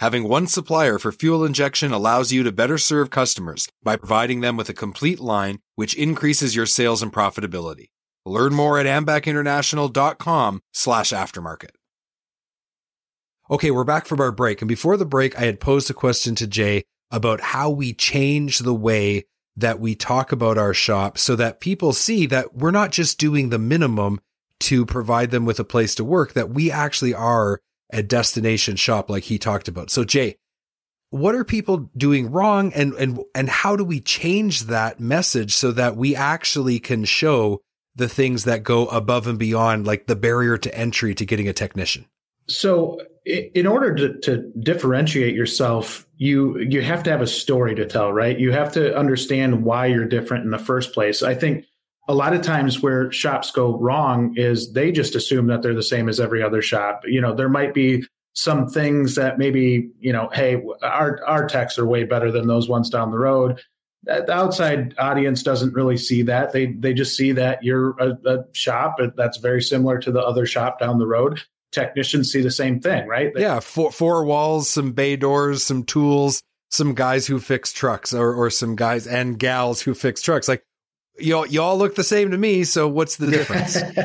Having 0.00 0.28
one 0.28 0.46
supplier 0.46 0.98
for 0.98 1.12
fuel 1.12 1.42
injection 1.42 1.92
allows 1.92 2.30
you 2.30 2.42
to 2.42 2.52
better 2.52 2.76
serve 2.76 3.08
customers 3.08 3.70
by 3.82 3.96
providing 3.96 4.42
them 4.42 4.58
with 4.58 4.68
a 4.68 4.74
complete 4.74 5.18
line, 5.18 5.60
which 5.76 5.94
increases 5.94 6.54
your 6.54 6.66
sales 6.66 7.02
and 7.02 7.10
profitability. 7.10 7.86
Learn 8.26 8.52
more 8.52 8.78
at 8.78 8.84
ambacinternational.com 8.84 10.60
slash 10.74 11.10
aftermarket. 11.10 11.70
Okay, 13.50 13.70
we're 13.70 13.84
back 13.84 14.04
from 14.04 14.20
our 14.20 14.32
break. 14.32 14.60
And 14.60 14.68
before 14.68 14.98
the 14.98 15.06
break, 15.06 15.38
I 15.38 15.46
had 15.46 15.58
posed 15.58 15.88
a 15.88 15.94
question 15.94 16.34
to 16.34 16.46
Jay 16.46 16.84
about 17.10 17.40
how 17.40 17.70
we 17.70 17.94
change 17.94 18.58
the 18.58 18.74
way 18.74 19.24
that 19.56 19.80
we 19.80 19.94
talk 19.94 20.32
about 20.32 20.58
our 20.58 20.74
shop 20.74 21.16
so 21.18 21.36
that 21.36 21.60
people 21.60 21.92
see 21.92 22.26
that 22.26 22.54
we're 22.54 22.70
not 22.70 22.92
just 22.92 23.18
doing 23.18 23.50
the 23.50 23.58
minimum 23.58 24.20
to 24.60 24.84
provide 24.86 25.30
them 25.30 25.44
with 25.44 25.60
a 25.60 25.64
place 25.64 25.94
to 25.94 26.04
work 26.04 26.32
that 26.32 26.50
we 26.50 26.70
actually 26.70 27.14
are 27.14 27.60
a 27.92 28.02
destination 28.02 28.76
shop 28.76 29.10
like 29.10 29.24
he 29.24 29.38
talked 29.38 29.68
about. 29.68 29.90
So 29.90 30.04
Jay, 30.04 30.36
what 31.10 31.34
are 31.34 31.44
people 31.44 31.90
doing 31.96 32.30
wrong 32.32 32.72
and 32.72 32.92
and 32.94 33.20
and 33.34 33.48
how 33.48 33.76
do 33.76 33.84
we 33.84 34.00
change 34.00 34.62
that 34.62 34.98
message 34.98 35.54
so 35.54 35.70
that 35.72 35.96
we 35.96 36.16
actually 36.16 36.80
can 36.80 37.04
show 37.04 37.60
the 37.94 38.08
things 38.08 38.44
that 38.44 38.64
go 38.64 38.86
above 38.86 39.28
and 39.28 39.38
beyond 39.38 39.86
like 39.86 40.06
the 40.06 40.16
barrier 40.16 40.58
to 40.58 40.76
entry 40.76 41.14
to 41.14 41.24
getting 41.24 41.48
a 41.48 41.52
technician? 41.52 42.06
So 42.48 43.00
in 43.24 43.66
order 43.66 43.94
to, 43.94 44.18
to 44.20 44.52
differentiate 44.58 45.34
yourself, 45.34 46.06
you 46.16 46.58
you 46.58 46.82
have 46.82 47.02
to 47.04 47.10
have 47.10 47.22
a 47.22 47.26
story 47.26 47.74
to 47.74 47.86
tell, 47.86 48.12
right? 48.12 48.38
You 48.38 48.52
have 48.52 48.72
to 48.74 48.96
understand 48.96 49.64
why 49.64 49.86
you're 49.86 50.04
different 50.04 50.44
in 50.44 50.50
the 50.50 50.58
first 50.58 50.92
place. 50.92 51.22
I 51.22 51.34
think 51.34 51.64
a 52.06 52.14
lot 52.14 52.34
of 52.34 52.42
times 52.42 52.82
where 52.82 53.10
shops 53.10 53.50
go 53.50 53.78
wrong 53.78 54.34
is 54.36 54.72
they 54.72 54.92
just 54.92 55.14
assume 55.14 55.46
that 55.46 55.62
they're 55.62 55.74
the 55.74 55.82
same 55.82 56.08
as 56.08 56.20
every 56.20 56.42
other 56.42 56.60
shop. 56.60 57.02
You 57.06 57.20
know, 57.20 57.34
there 57.34 57.48
might 57.48 57.72
be 57.72 58.04
some 58.34 58.68
things 58.68 59.14
that 59.14 59.38
maybe 59.38 59.90
you 60.00 60.12
know 60.12 60.28
hey 60.32 60.62
our 60.82 61.24
our 61.24 61.46
techs 61.46 61.78
are 61.78 61.86
way 61.86 62.04
better 62.04 62.30
than 62.32 62.48
those 62.48 62.68
ones 62.68 62.90
down 62.90 63.10
the 63.10 63.18
road 63.18 63.60
the 64.02 64.30
outside 64.32 64.94
audience 64.98 65.42
doesn't 65.42 65.72
really 65.72 65.96
see 65.96 66.22
that 66.22 66.52
they 66.52 66.66
they 66.66 66.92
just 66.92 67.16
see 67.16 67.30
that 67.30 67.62
you're 67.62 67.96
a, 68.00 68.10
a 68.26 68.44
shop 68.52 68.96
that's 69.16 69.38
very 69.38 69.62
similar 69.62 69.98
to 69.98 70.10
the 70.10 70.20
other 70.20 70.46
shop 70.46 70.80
down 70.80 70.98
the 70.98 71.06
road 71.06 71.40
technicians 71.74 72.30
see 72.30 72.40
the 72.40 72.50
same 72.50 72.80
thing 72.80 73.06
right 73.06 73.32
yeah 73.36 73.60
four, 73.60 73.90
four 73.90 74.24
walls 74.24 74.68
some 74.68 74.92
bay 74.92 75.16
doors 75.16 75.62
some 75.62 75.82
tools 75.82 76.42
some 76.70 76.94
guys 76.94 77.26
who 77.26 77.38
fix 77.38 77.72
trucks 77.72 78.12
or, 78.12 78.32
or 78.32 78.50
some 78.50 78.76
guys 78.76 79.06
and 79.06 79.38
gals 79.38 79.82
who 79.82 79.94
fix 79.94 80.22
trucks 80.22 80.48
like 80.48 80.64
you 81.18 81.46
you 81.46 81.62
all 81.62 81.78
look 81.78 81.94
the 81.94 82.04
same 82.04 82.30
to 82.32 82.38
me. 82.38 82.64
So 82.64 82.88
what's 82.88 83.16
the 83.16 83.28
difference? 83.28 83.76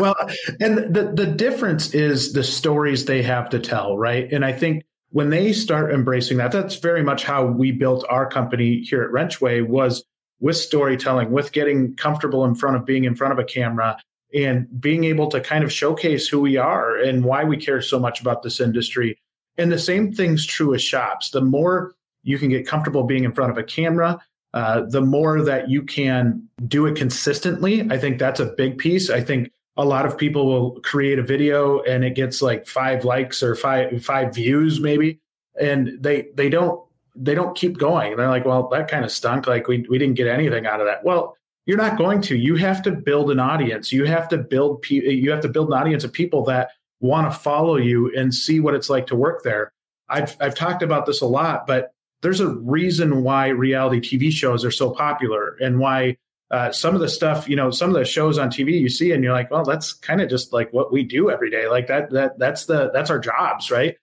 well, 0.00 0.14
and 0.60 0.94
the 0.94 1.12
the 1.14 1.26
difference 1.26 1.92
is 1.92 2.32
the 2.32 2.44
stories 2.44 3.04
they 3.04 3.22
have 3.22 3.50
to 3.50 3.58
tell, 3.58 3.98
right? 3.98 4.32
And 4.32 4.44
I 4.44 4.52
think 4.52 4.84
when 5.10 5.30
they 5.30 5.52
start 5.52 5.92
embracing 5.92 6.38
that, 6.38 6.52
that's 6.52 6.76
very 6.76 7.02
much 7.02 7.24
how 7.24 7.44
we 7.44 7.72
built 7.72 8.04
our 8.08 8.26
company 8.28 8.80
here 8.80 9.02
at 9.02 9.10
Wrenchway 9.10 9.60
was 9.62 10.04
with 10.40 10.56
storytelling, 10.56 11.30
with 11.30 11.52
getting 11.52 11.94
comfortable 11.96 12.44
in 12.44 12.54
front 12.54 12.76
of 12.76 12.86
being 12.86 13.04
in 13.04 13.14
front 13.14 13.32
of 13.32 13.38
a 13.38 13.44
camera 13.44 13.98
and 14.34 14.80
being 14.80 15.04
able 15.04 15.28
to 15.28 15.40
kind 15.40 15.64
of 15.64 15.72
showcase 15.72 16.28
who 16.28 16.40
we 16.40 16.56
are 16.56 16.96
and 16.96 17.24
why 17.24 17.44
we 17.44 17.56
care 17.56 17.82
so 17.82 17.98
much 17.98 18.20
about 18.20 18.42
this 18.42 18.60
industry. 18.60 19.18
And 19.58 19.70
the 19.70 19.78
same 19.78 20.12
thing's 20.12 20.46
true 20.46 20.74
as 20.74 20.82
shops. 20.82 21.30
The 21.30 21.42
more 21.42 21.94
you 22.22 22.38
can 22.38 22.48
get 22.48 22.66
comfortable 22.66 23.04
being 23.04 23.24
in 23.24 23.32
front 23.32 23.50
of 23.50 23.58
a 23.58 23.62
camera, 23.62 24.20
uh, 24.54 24.82
the 24.88 25.00
more 25.00 25.42
that 25.42 25.70
you 25.70 25.82
can 25.82 26.42
do 26.66 26.86
it 26.86 26.96
consistently, 26.96 27.86
I 27.90 27.98
think 27.98 28.18
that's 28.18 28.40
a 28.40 28.46
big 28.46 28.78
piece. 28.78 29.10
I 29.10 29.20
think 29.20 29.50
a 29.76 29.84
lot 29.84 30.04
of 30.04 30.18
people 30.18 30.46
will 30.46 30.80
create 30.80 31.18
a 31.18 31.22
video 31.22 31.80
and 31.82 32.04
it 32.04 32.14
gets 32.14 32.42
like 32.42 32.66
five 32.66 33.04
likes 33.04 33.42
or 33.42 33.54
five 33.54 34.04
five 34.04 34.34
views 34.34 34.80
maybe, 34.80 35.20
and 35.58 35.96
they 36.00 36.28
they 36.34 36.50
don't 36.50 36.82
they 37.16 37.34
don't 37.34 37.56
keep 37.56 37.78
going. 37.78 38.16
They're 38.16 38.28
like, 38.28 38.44
well, 38.44 38.68
that 38.68 38.88
kind 38.88 39.04
of 39.04 39.10
stunk. 39.10 39.46
Like 39.46 39.68
we 39.68 39.86
we 39.88 39.98
didn't 39.98 40.16
get 40.16 40.26
anything 40.26 40.66
out 40.66 40.80
of 40.80 40.86
that. 40.86 41.04
Well, 41.04 41.36
you're 41.66 41.78
not 41.78 41.98
going 41.98 42.20
to. 42.22 42.36
You 42.36 42.56
have 42.56 42.82
to 42.82 42.90
build 42.90 43.30
an 43.30 43.40
audience. 43.40 43.92
You 43.92 44.04
have 44.06 44.28
to 44.28 44.38
build 44.38 44.82
pe- 44.82 45.14
you 45.14 45.30
have 45.30 45.42
to 45.42 45.48
build 45.48 45.68
an 45.68 45.74
audience 45.74 46.04
of 46.04 46.12
people 46.12 46.44
that 46.46 46.70
want 47.00 47.30
to 47.32 47.38
follow 47.38 47.76
you 47.76 48.12
and 48.16 48.34
see 48.34 48.60
what 48.60 48.74
it's 48.74 48.90
like 48.90 49.06
to 49.08 49.16
work 49.16 49.42
there. 49.42 49.72
I've 50.08 50.36
I've 50.40 50.54
talked 50.54 50.82
about 50.82 51.06
this 51.06 51.20
a 51.20 51.26
lot, 51.26 51.66
but 51.66 51.92
there's 52.22 52.40
a 52.40 52.48
reason 52.48 53.22
why 53.22 53.48
reality 53.48 54.00
TV 54.00 54.30
shows 54.30 54.64
are 54.64 54.70
so 54.70 54.90
popular 54.90 55.56
and 55.60 55.78
why 55.78 56.16
uh, 56.52 56.70
some 56.70 56.94
of 56.94 57.00
the 57.00 57.08
stuff, 57.08 57.48
you 57.48 57.56
know, 57.56 57.70
some 57.70 57.88
of 57.90 57.96
the 57.96 58.04
shows 58.04 58.38
on 58.38 58.50
TV 58.50 58.78
you 58.78 58.88
see 58.88 59.12
and 59.12 59.24
you're 59.24 59.32
like, 59.32 59.50
well, 59.50 59.64
that's 59.64 59.92
kind 59.94 60.20
of 60.20 60.28
just 60.28 60.52
like 60.52 60.72
what 60.72 60.92
we 60.92 61.02
do 61.02 61.30
every 61.30 61.50
day. 61.50 61.66
Like 61.66 61.86
that, 61.86 62.10
that, 62.10 62.38
that's 62.38 62.66
the, 62.66 62.90
that's 62.92 63.10
our 63.10 63.18
jobs, 63.18 63.70
right? 63.70 63.96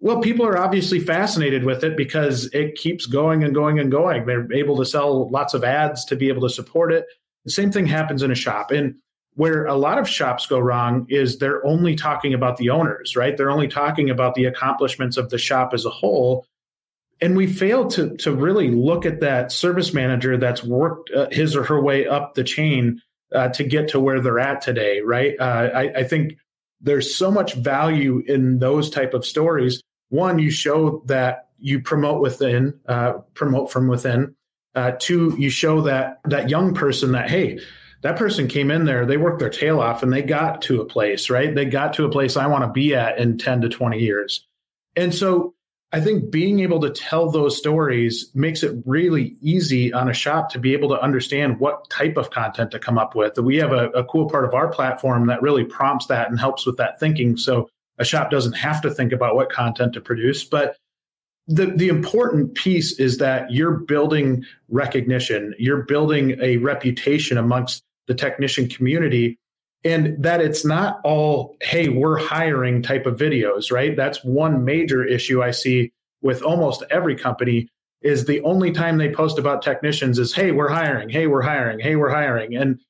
Well, 0.00 0.20
people 0.20 0.46
are 0.46 0.56
obviously 0.56 1.00
fascinated 1.00 1.64
with 1.64 1.82
it 1.82 1.96
because 1.96 2.46
it 2.52 2.76
keeps 2.76 3.06
going 3.06 3.42
and 3.42 3.54
going 3.54 3.78
and 3.80 3.90
going. 3.90 4.26
They're 4.26 4.52
able 4.52 4.76
to 4.76 4.84
sell 4.84 5.28
lots 5.28 5.54
of 5.54 5.64
ads 5.64 6.04
to 6.06 6.16
be 6.16 6.28
able 6.28 6.42
to 6.42 6.54
support 6.54 6.92
it. 6.92 7.06
The 7.44 7.50
same 7.50 7.72
thing 7.72 7.86
happens 7.86 8.22
in 8.22 8.30
a 8.30 8.36
shop. 8.36 8.70
And 8.70 8.94
where 9.34 9.66
a 9.66 9.74
lot 9.74 9.98
of 9.98 10.08
shops 10.08 10.46
go 10.46 10.58
wrong 10.58 11.06
is 11.08 11.38
they're 11.38 11.64
only 11.66 11.96
talking 11.96 12.32
about 12.32 12.58
the 12.58 12.70
owners, 12.70 13.16
right? 13.16 13.36
They're 13.36 13.50
only 13.50 13.68
talking 13.68 14.10
about 14.10 14.34
the 14.34 14.44
accomplishments 14.44 15.16
of 15.16 15.30
the 15.30 15.38
shop 15.38 15.74
as 15.74 15.84
a 15.84 15.90
whole 15.90 16.46
and 17.20 17.36
we 17.36 17.46
fail 17.46 17.88
to 17.88 18.16
to 18.16 18.34
really 18.34 18.70
look 18.70 19.06
at 19.06 19.20
that 19.20 19.52
service 19.52 19.92
manager 19.92 20.36
that's 20.36 20.62
worked 20.62 21.10
uh, 21.10 21.28
his 21.30 21.56
or 21.56 21.64
her 21.64 21.80
way 21.80 22.06
up 22.06 22.34
the 22.34 22.44
chain 22.44 23.00
uh, 23.34 23.48
to 23.48 23.64
get 23.64 23.88
to 23.88 24.00
where 24.00 24.20
they're 24.20 24.38
at 24.38 24.60
today 24.60 25.00
right 25.00 25.34
uh, 25.38 25.70
I, 25.74 25.82
I, 25.98 26.04
think 26.04 26.34
there's 26.80 27.14
so 27.14 27.30
much 27.30 27.54
value 27.54 28.22
in 28.26 28.58
those 28.58 28.88
type 28.88 29.12
of 29.14 29.26
stories 29.26 29.82
one 30.08 30.38
you 30.38 30.50
show 30.50 31.02
that 31.06 31.48
you 31.58 31.80
promote 31.80 32.20
within 32.20 32.78
uh, 32.86 33.14
promote 33.34 33.70
from 33.70 33.88
within 33.88 34.34
uh, 34.74 34.92
two 34.98 35.34
you 35.38 35.50
show 35.50 35.82
that 35.82 36.20
that 36.24 36.48
young 36.48 36.74
person 36.74 37.12
that 37.12 37.30
hey 37.30 37.58
that 38.02 38.16
person 38.16 38.46
came 38.48 38.70
in 38.70 38.84
there 38.84 39.06
they 39.06 39.16
worked 39.16 39.40
their 39.40 39.50
tail 39.50 39.80
off 39.80 40.02
and 40.02 40.12
they 40.12 40.22
got 40.22 40.62
to 40.62 40.80
a 40.80 40.84
place 40.84 41.30
right 41.30 41.54
they 41.54 41.64
got 41.64 41.94
to 41.94 42.04
a 42.04 42.10
place 42.10 42.36
i 42.36 42.46
want 42.46 42.62
to 42.64 42.70
be 42.70 42.94
at 42.94 43.18
in 43.18 43.38
10 43.38 43.62
to 43.62 43.68
20 43.68 43.98
years 43.98 44.46
and 44.96 45.14
so 45.14 45.54
I 45.90 46.00
think 46.00 46.30
being 46.30 46.60
able 46.60 46.80
to 46.80 46.90
tell 46.90 47.30
those 47.30 47.56
stories 47.56 48.30
makes 48.34 48.62
it 48.62 48.76
really 48.84 49.36
easy 49.40 49.90
on 49.90 50.10
a 50.10 50.12
shop 50.12 50.50
to 50.50 50.58
be 50.58 50.74
able 50.74 50.90
to 50.90 51.00
understand 51.00 51.60
what 51.60 51.88
type 51.88 52.18
of 52.18 52.30
content 52.30 52.72
to 52.72 52.78
come 52.78 52.98
up 52.98 53.14
with. 53.14 53.38
We 53.38 53.56
have 53.56 53.72
a, 53.72 53.88
a, 53.90 54.04
cool 54.04 54.28
part 54.28 54.44
of 54.44 54.52
our 54.52 54.68
platform 54.68 55.28
that 55.28 55.40
really 55.40 55.64
prompts 55.64 56.06
that 56.06 56.28
and 56.28 56.38
helps 56.38 56.66
with 56.66 56.76
that 56.76 57.00
thinking. 57.00 57.38
So 57.38 57.70
a 57.98 58.04
shop 58.04 58.30
doesn't 58.30 58.54
have 58.54 58.80
to 58.82 58.90
think 58.90 59.12
about 59.12 59.34
what 59.34 59.50
content 59.50 59.92
to 59.94 60.00
produce. 60.00 60.44
But 60.44 60.76
the, 61.46 61.66
the 61.66 61.88
important 61.88 62.54
piece 62.54 62.98
is 62.98 63.18
that 63.18 63.50
you're 63.50 63.78
building 63.78 64.44
recognition, 64.68 65.54
you're 65.58 65.82
building 65.82 66.38
a 66.42 66.58
reputation 66.58 67.38
amongst 67.38 67.82
the 68.06 68.14
technician 68.14 68.68
community 68.68 69.38
and 69.84 70.20
that 70.22 70.40
it's 70.40 70.64
not 70.64 71.00
all 71.04 71.56
hey 71.60 71.88
we're 71.88 72.16
hiring 72.16 72.82
type 72.82 73.06
of 73.06 73.16
videos 73.16 73.70
right 73.70 73.96
that's 73.96 74.24
one 74.24 74.64
major 74.64 75.04
issue 75.04 75.42
i 75.42 75.50
see 75.50 75.92
with 76.20 76.42
almost 76.42 76.82
every 76.90 77.14
company 77.14 77.68
is 78.02 78.24
the 78.24 78.40
only 78.42 78.72
time 78.72 78.98
they 78.98 79.10
post 79.10 79.38
about 79.38 79.62
technicians 79.62 80.18
is 80.18 80.34
hey 80.34 80.50
we're 80.50 80.68
hiring 80.68 81.08
hey 81.08 81.26
we're 81.26 81.42
hiring 81.42 81.78
hey 81.78 81.94
we're 81.94 82.10
hiring 82.10 82.56
and 82.56 82.80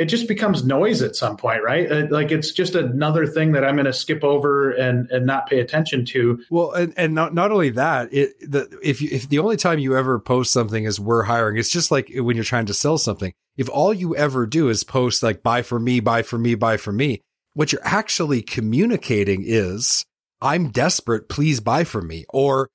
it 0.00 0.06
just 0.06 0.26
becomes 0.26 0.64
noise 0.64 1.02
at 1.02 1.14
some 1.14 1.36
point, 1.36 1.62
right? 1.62 1.92
Uh, 1.92 2.06
like 2.08 2.30
it's 2.30 2.52
just 2.52 2.74
another 2.74 3.26
thing 3.26 3.52
that 3.52 3.66
I'm 3.66 3.74
going 3.74 3.84
to 3.84 3.92
skip 3.92 4.24
over 4.24 4.70
and 4.70 5.10
and 5.10 5.26
not 5.26 5.46
pay 5.46 5.60
attention 5.60 6.06
to. 6.06 6.42
Well, 6.48 6.72
and, 6.72 6.94
and 6.96 7.14
not 7.14 7.34
not 7.34 7.52
only 7.52 7.68
that, 7.70 8.10
it 8.10 8.32
the 8.40 8.78
if 8.82 9.02
you, 9.02 9.10
if 9.12 9.28
the 9.28 9.40
only 9.40 9.58
time 9.58 9.78
you 9.78 9.98
ever 9.98 10.18
post 10.18 10.54
something 10.54 10.84
is 10.84 10.98
we're 10.98 11.24
hiring, 11.24 11.58
it's 11.58 11.68
just 11.68 11.90
like 11.90 12.10
when 12.14 12.34
you're 12.34 12.44
trying 12.46 12.64
to 12.66 12.74
sell 12.74 12.96
something. 12.96 13.34
If 13.58 13.68
all 13.68 13.92
you 13.92 14.16
ever 14.16 14.46
do 14.46 14.70
is 14.70 14.84
post 14.84 15.22
like 15.22 15.42
buy 15.42 15.60
for 15.60 15.78
me, 15.78 16.00
buy 16.00 16.22
for 16.22 16.38
me, 16.38 16.54
buy 16.54 16.78
for 16.78 16.92
me, 16.92 17.20
what 17.52 17.70
you're 17.70 17.84
actually 17.84 18.40
communicating 18.40 19.42
is 19.44 20.06
I'm 20.40 20.70
desperate, 20.70 21.28
please 21.28 21.60
buy 21.60 21.84
from 21.84 22.06
me, 22.06 22.24
or 22.30 22.70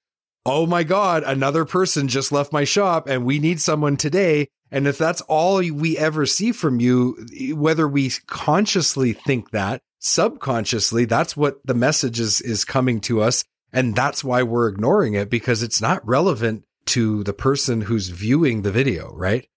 oh 0.46 0.68
my 0.68 0.84
god, 0.84 1.24
another 1.24 1.66
person 1.66 2.08
just 2.08 2.32
left 2.32 2.54
my 2.54 2.66
shop 2.66 3.08
and 3.08 3.26
we 3.26 3.40
need 3.40 3.60
someone 3.60 3.98
today 3.98 4.48
and 4.72 4.88
if 4.88 4.98
that's 4.98 5.22
all 5.22 5.58
we 5.58 5.98
ever 5.98 6.26
see 6.26 6.52
from 6.52 6.80
you, 6.80 7.26
whether 7.54 7.88
we 7.88 8.12
consciously 8.28 9.14
think 9.14 9.52
that, 9.52 9.82
subconsciously, 10.00 11.06
that's 11.06 11.38
what 11.38 11.66
the 11.66 11.74
message 11.74 12.20
is, 12.20 12.42
is 12.42 12.66
coming 12.66 13.00
to 13.02 13.22
us. 13.22 13.44
And 13.72 13.96
that's 13.96 14.24
why 14.24 14.44
we're 14.44 14.70
ignoring 14.70 15.14
it 15.16 15.30
because 15.30 15.62
it's 15.62 15.82
not 15.82 16.06
relevant 16.08 16.64
to 16.88 17.24
the 17.24 17.34
person 17.34 17.82
who's 17.82 18.10
viewing 18.10 18.62
the 18.62 18.72
video, 18.72 19.14
right? 19.14 19.48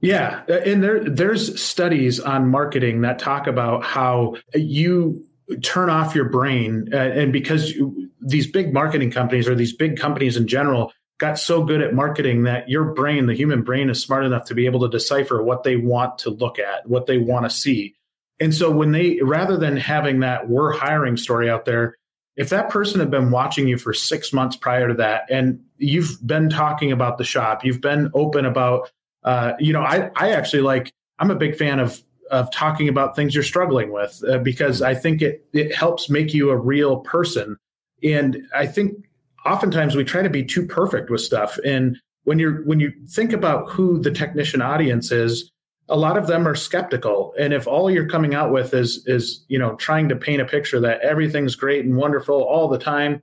Yeah, 0.00 0.44
and 0.46 0.82
there 0.82 1.02
there's 1.02 1.62
studies 1.62 2.20
on 2.20 2.50
marketing 2.50 3.00
that 3.02 3.18
talk 3.18 3.46
about 3.46 3.84
how 3.84 4.36
you 4.54 5.24
turn 5.62 5.88
off 5.88 6.14
your 6.14 6.28
brain, 6.28 6.90
uh, 6.92 6.96
and 6.96 7.32
because 7.32 7.72
these 8.20 8.50
big 8.50 8.74
marketing 8.74 9.10
companies 9.10 9.48
or 9.48 9.54
these 9.54 9.74
big 9.74 9.98
companies 9.98 10.36
in 10.36 10.46
general 10.46 10.92
got 11.18 11.38
so 11.38 11.62
good 11.62 11.80
at 11.80 11.94
marketing 11.94 12.44
that 12.44 12.68
your 12.68 12.84
brain, 12.84 13.26
the 13.26 13.34
human 13.34 13.62
brain, 13.62 13.88
is 13.88 14.02
smart 14.02 14.24
enough 14.24 14.44
to 14.46 14.54
be 14.54 14.66
able 14.66 14.80
to 14.80 14.88
decipher 14.88 15.42
what 15.42 15.62
they 15.62 15.76
want 15.76 16.18
to 16.18 16.30
look 16.30 16.58
at, 16.58 16.88
what 16.88 17.06
they 17.06 17.18
want 17.18 17.44
to 17.44 17.50
see. 17.50 17.94
And 18.40 18.52
so 18.54 18.70
when 18.70 18.92
they, 18.92 19.20
rather 19.22 19.56
than 19.56 19.76
having 19.76 20.20
that 20.20 20.48
we're 20.48 20.72
hiring 20.72 21.16
story 21.16 21.48
out 21.48 21.64
there, 21.64 21.96
if 22.36 22.48
that 22.48 22.68
person 22.68 22.98
had 22.98 23.10
been 23.10 23.30
watching 23.30 23.68
you 23.68 23.78
for 23.78 23.92
six 23.92 24.32
months 24.32 24.56
prior 24.56 24.88
to 24.88 24.94
that, 24.94 25.30
and 25.30 25.60
you've 25.78 26.18
been 26.26 26.50
talking 26.50 26.90
about 26.90 27.16
the 27.16 27.24
shop, 27.24 27.64
you've 27.64 27.80
been 27.80 28.10
open 28.12 28.44
about, 28.44 28.90
uh, 29.22 29.52
you 29.60 29.72
know, 29.72 29.82
I, 29.82 30.10
I 30.16 30.32
actually 30.32 30.62
like, 30.62 30.92
I'm 31.18 31.30
a 31.30 31.36
big 31.36 31.56
fan 31.56 31.78
of 31.78 32.02
of 32.30 32.50
talking 32.50 32.88
about 32.88 33.14
things 33.14 33.34
you're 33.34 33.44
struggling 33.44 33.92
with 33.92 34.22
uh, 34.28 34.38
because 34.38 34.82
I 34.82 34.94
think 34.94 35.22
it 35.22 35.46
it 35.52 35.74
helps 35.74 36.08
make 36.08 36.34
you 36.34 36.50
a 36.50 36.56
real 36.56 36.98
person. 36.98 37.56
And 38.02 38.48
I 38.54 38.66
think 38.66 39.06
oftentimes 39.44 39.96
we 39.96 40.04
try 40.04 40.22
to 40.22 40.30
be 40.30 40.44
too 40.44 40.66
perfect 40.66 41.10
with 41.10 41.20
stuff. 41.20 41.58
And 41.64 41.98
when 42.24 42.38
you're 42.38 42.64
when 42.64 42.80
you 42.80 42.92
think 43.08 43.32
about 43.32 43.70
who 43.70 43.98
the 43.98 44.10
technician 44.10 44.62
audience 44.62 45.12
is 45.12 45.50
a 45.90 45.96
lot 45.96 46.16
of 46.16 46.26
them 46.26 46.48
are 46.48 46.54
skeptical. 46.54 47.34
And 47.38 47.52
if 47.52 47.66
all 47.66 47.90
you're 47.90 48.08
coming 48.08 48.34
out 48.34 48.52
with 48.52 48.74
is 48.74 49.06
is 49.06 49.44
you 49.48 49.58
know 49.58 49.74
trying 49.76 50.08
to 50.08 50.16
paint 50.16 50.40
a 50.42 50.46
picture 50.46 50.80
that 50.80 51.00
everything's 51.00 51.54
great 51.54 51.84
and 51.84 51.96
wonderful 51.96 52.42
all 52.42 52.68
the 52.68 52.78
time 52.78 53.22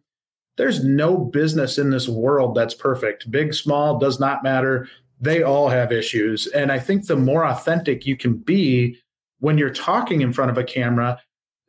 there's 0.57 0.83
no 0.83 1.17
business 1.17 1.77
in 1.77 1.89
this 1.89 2.07
world 2.07 2.55
that's 2.55 2.73
perfect. 2.73 3.31
Big 3.31 3.53
small 3.53 3.97
does 3.97 4.19
not 4.19 4.43
matter. 4.43 4.87
They 5.19 5.43
all 5.43 5.69
have 5.69 5.91
issues. 5.91 6.47
And 6.47 6.71
i 6.71 6.79
think 6.79 7.07
the 7.07 7.15
more 7.15 7.45
authentic 7.45 8.05
you 8.05 8.17
can 8.17 8.35
be 8.35 8.97
when 9.39 9.57
you're 9.57 9.73
talking 9.73 10.21
in 10.21 10.33
front 10.33 10.51
of 10.51 10.57
a 10.57 10.63
camera 10.63 11.19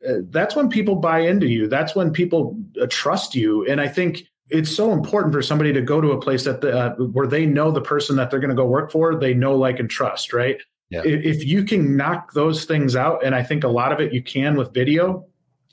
uh, 0.07 0.15
that's 0.31 0.53
when 0.53 0.69
people 0.69 0.95
buy 0.95 1.19
into 1.19 1.47
you. 1.47 1.65
That's 1.65 1.95
when 1.95 2.11
people 2.11 2.59
uh, 2.81 2.87
trust 2.89 3.35
you. 3.35 3.65
And 3.67 3.79
i 3.79 3.87
think 3.87 4.27
it's 4.49 4.75
so 4.75 4.91
important 4.91 5.33
for 5.33 5.41
somebody 5.41 5.73
to 5.73 5.81
go 5.81 6.01
to 6.01 6.11
a 6.11 6.19
place 6.19 6.43
that 6.43 6.61
the, 6.61 6.77
uh, 6.77 6.95
where 6.95 7.27
they 7.27 7.45
know 7.45 7.71
the 7.71 7.81
person 7.81 8.15
that 8.17 8.29
they're 8.29 8.39
going 8.39 8.49
to 8.49 8.55
go 8.55 8.65
work 8.65 8.91
for 8.91 9.15
they 9.15 9.33
know 9.33 9.55
like 9.55 9.79
and 9.79 9.89
trust 9.89 10.33
right 10.33 10.57
yeah. 10.93 11.01
If 11.03 11.43
you 11.43 11.63
can 11.63 11.97
knock 11.97 12.33
those 12.33 12.65
things 12.65 12.95
out, 12.95 13.25
and 13.25 13.33
I 13.33 13.41
think 13.41 13.63
a 13.63 13.67
lot 13.67 13.91
of 13.91 13.99
it 13.99 14.13
you 14.13 14.21
can 14.21 14.55
with 14.55 14.75
video, 14.75 15.25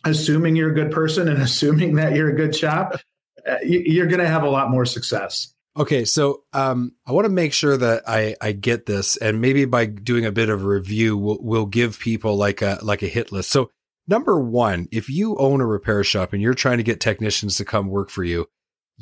assuming 0.02 0.56
you're 0.56 0.70
a 0.70 0.74
good 0.74 0.90
person 0.90 1.28
and 1.28 1.42
assuming 1.42 1.96
that 1.96 2.14
you're 2.14 2.30
a 2.30 2.34
good 2.34 2.56
shop, 2.56 2.98
uh, 3.46 3.56
you're 3.62 4.06
going 4.06 4.20
to 4.20 4.28
have 4.28 4.44
a 4.44 4.48
lot 4.48 4.70
more 4.70 4.86
success. 4.86 5.52
Okay, 5.76 6.06
so 6.06 6.44
um, 6.54 6.92
I 7.06 7.12
want 7.12 7.26
to 7.26 7.30
make 7.30 7.52
sure 7.52 7.76
that 7.76 8.04
I, 8.08 8.34
I 8.40 8.52
get 8.52 8.86
this, 8.86 9.18
and 9.18 9.42
maybe 9.42 9.66
by 9.66 9.84
doing 9.84 10.24
a 10.24 10.32
bit 10.32 10.48
of 10.48 10.64
a 10.64 10.66
review, 10.66 11.18
we'll, 11.18 11.38
we'll 11.40 11.66
give 11.66 12.00
people 12.00 12.36
like 12.36 12.62
a 12.62 12.78
like 12.82 13.02
a 13.02 13.06
hit 13.06 13.30
list. 13.30 13.50
So 13.50 13.70
number 14.08 14.40
one, 14.40 14.88
if 14.90 15.10
you 15.10 15.36
own 15.36 15.60
a 15.60 15.66
repair 15.66 16.02
shop 16.02 16.32
and 16.32 16.40
you're 16.40 16.54
trying 16.54 16.78
to 16.78 16.82
get 16.82 16.98
technicians 16.98 17.56
to 17.58 17.66
come 17.66 17.88
work 17.88 18.08
for 18.08 18.24
you, 18.24 18.48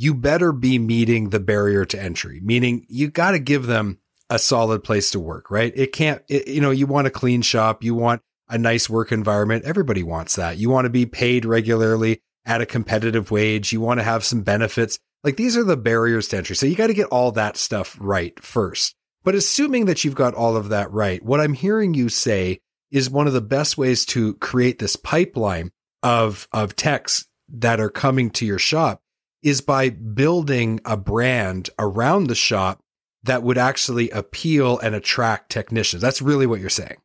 you 0.01 0.15
better 0.15 0.53
be 0.53 0.79
meeting 0.79 1.31
the 1.31 1.41
barrier 1.41 1.85
to 1.85 2.01
entry. 2.01 2.41
Meaning, 2.41 2.87
you 2.89 3.11
got 3.11 3.33
to 3.33 3.41
give 3.41 3.67
them 3.67 3.99
a 4.31 4.39
solid 4.39 4.85
place 4.85 5.11
to 5.11 5.19
work, 5.19 5.51
right? 5.51 5.73
It 5.75 5.91
can't, 5.91 6.23
it, 6.29 6.47
you 6.47 6.61
know, 6.61 6.71
you 6.71 6.87
want 6.87 7.09
a 7.09 7.11
clean 7.11 7.43
shop, 7.43 7.83
you 7.83 7.97
want 7.97 8.23
a 8.49 8.57
nice 8.57 8.89
work 8.89 9.11
environment. 9.11 9.65
Everybody 9.65 10.05
wants 10.05 10.37
that. 10.37 10.57
You 10.57 10.71
want 10.71 10.85
to 10.85 10.91
be 10.91 11.05
paid 11.05 11.45
regularly 11.45 12.23
at 12.47 12.61
a 12.61 12.67
competitive 12.67 13.33
wage. 13.33 13.73
You 13.73 13.81
want 13.81 13.99
to 13.99 14.05
have 14.05 14.25
some 14.25 14.43
benefits. 14.43 15.01
Like 15.25 15.37
these 15.37 15.57
are 15.57 15.65
the 15.65 15.77
barriers 15.77 16.29
to 16.29 16.37
entry. 16.37 16.55
So 16.55 16.67
you 16.67 16.77
got 16.77 16.87
to 16.87 16.95
get 16.95 17.09
all 17.09 17.33
that 17.33 17.57
stuff 17.57 17.97
right 18.01 18.39
first. 18.39 18.95
But 19.25 19.35
assuming 19.35 19.87
that 19.87 20.05
you've 20.05 20.15
got 20.15 20.35
all 20.35 20.57
of 20.57 20.69
that 20.69 20.93
right, 20.93 21.21
what 21.25 21.41
I'm 21.41 21.55
hearing 21.55 21.95
you 21.95 22.09
say 22.09 22.61
is 22.93 23.11
one 23.11 23.27
of 23.27 23.33
the 23.33 23.41
best 23.41 23.77
ways 23.77 24.07
to 24.07 24.35
create 24.35 24.79
this 24.79 24.95
pipeline 24.95 25.73
of, 26.05 26.47
of 26.53 26.77
techs 26.77 27.27
that 27.49 27.81
are 27.81 27.91
coming 27.91 28.31
to 28.31 28.47
your 28.47 28.61
shop 28.61 29.03
is 29.43 29.61
by 29.61 29.91
building 29.91 30.81
a 30.85 30.97
brand 30.97 31.71
around 31.79 32.27
the 32.27 32.35
shop 32.35 32.81
that 33.25 33.43
would 33.43 33.59
actually 33.59 34.11
appeal 34.11 34.79
and 34.79 34.95
attract 34.95 35.51
technicians. 35.51 36.03
That's 36.03 36.23
really 36.23 36.47
what 36.47 36.61
you're 36.61 36.71
saying. 36.71 36.97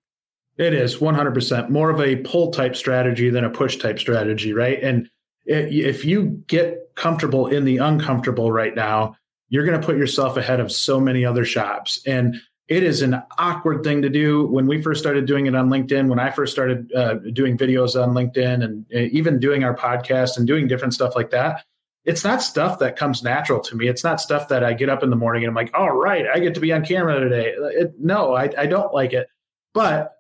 It 0.58 0.74
is 0.74 0.98
100% 0.98 1.70
more 1.70 1.90
of 1.90 2.00
a 2.00 2.18
pull 2.18 2.52
type 2.52 2.76
strategy 2.76 3.30
than 3.30 3.44
a 3.44 3.50
push 3.50 3.78
type 3.78 3.98
strategy, 3.98 4.54
right? 4.54 4.82
And 4.82 5.10
if 5.46 6.06
you 6.06 6.44
get 6.48 6.96
comfortable 6.96 7.48
in 7.48 7.66
the 7.66 7.78
uncomfortable 7.78 8.52
right 8.52 8.76
now, 8.76 9.16
you're 9.50 9.66
going 9.66 9.80
to 9.80 9.86
put 9.86 9.98
yourself 9.98 10.38
ahead 10.38 10.60
of 10.60 10.72
so 10.72 11.00
many 11.00 11.26
other 11.26 11.44
shops. 11.44 12.02
And 12.06 12.36
it 12.68 12.84
is 12.84 13.02
an 13.02 13.22
awkward 13.38 13.84
thing 13.84 14.02
to 14.04 14.10
do. 14.10 14.48
When 14.48 14.68
we 14.68 14.82
first 14.82 15.02
started 15.02 15.26
doing 15.26 15.48
it 15.48 15.56
on 15.56 15.70
LinkedIn, 15.70 16.08
when 16.08 16.20
I 16.20 16.32
first 16.32 16.54
started 16.54 16.92
uh, 16.94 17.16
doing 17.34 17.58
videos 17.58 18.02
on 18.02 18.14
LinkedIn 18.14 18.64
and 18.64 18.86
uh, 18.96 19.00
even 19.12 19.40
doing 19.40 19.64
our 19.64 19.76
podcast 19.76 20.38
and 20.38 20.48
doing 20.48 20.68
different 20.68 20.94
stuff 20.94 21.16
like 21.16 21.32
that, 21.32 21.66
it's 22.06 22.24
not 22.24 22.42
stuff 22.42 22.80
that 22.80 22.96
comes 22.96 23.24
natural 23.24 23.62
to 23.62 23.76
me. 23.76 23.88
It's 23.88 24.04
not 24.04 24.20
stuff 24.20 24.50
that 24.50 24.64
I 24.64 24.74
get 24.74 24.90
up 24.90 25.04
in 25.04 25.10
the 25.10 25.16
morning 25.16 25.44
and 25.44 25.50
I'm 25.50 25.56
like, 25.56 25.72
all 25.74 25.92
right, 25.92 26.26
I 26.34 26.40
get 26.40 26.54
to 26.56 26.60
be 26.60 26.74
on 26.74 26.86
camera 26.86 27.20
today. 27.20 27.54
It, 27.58 27.94
no, 28.00 28.34
I, 28.34 28.50
I 28.58 28.66
don't 28.66 28.94
like 28.94 29.14
it. 29.14 29.28
But 29.74 30.12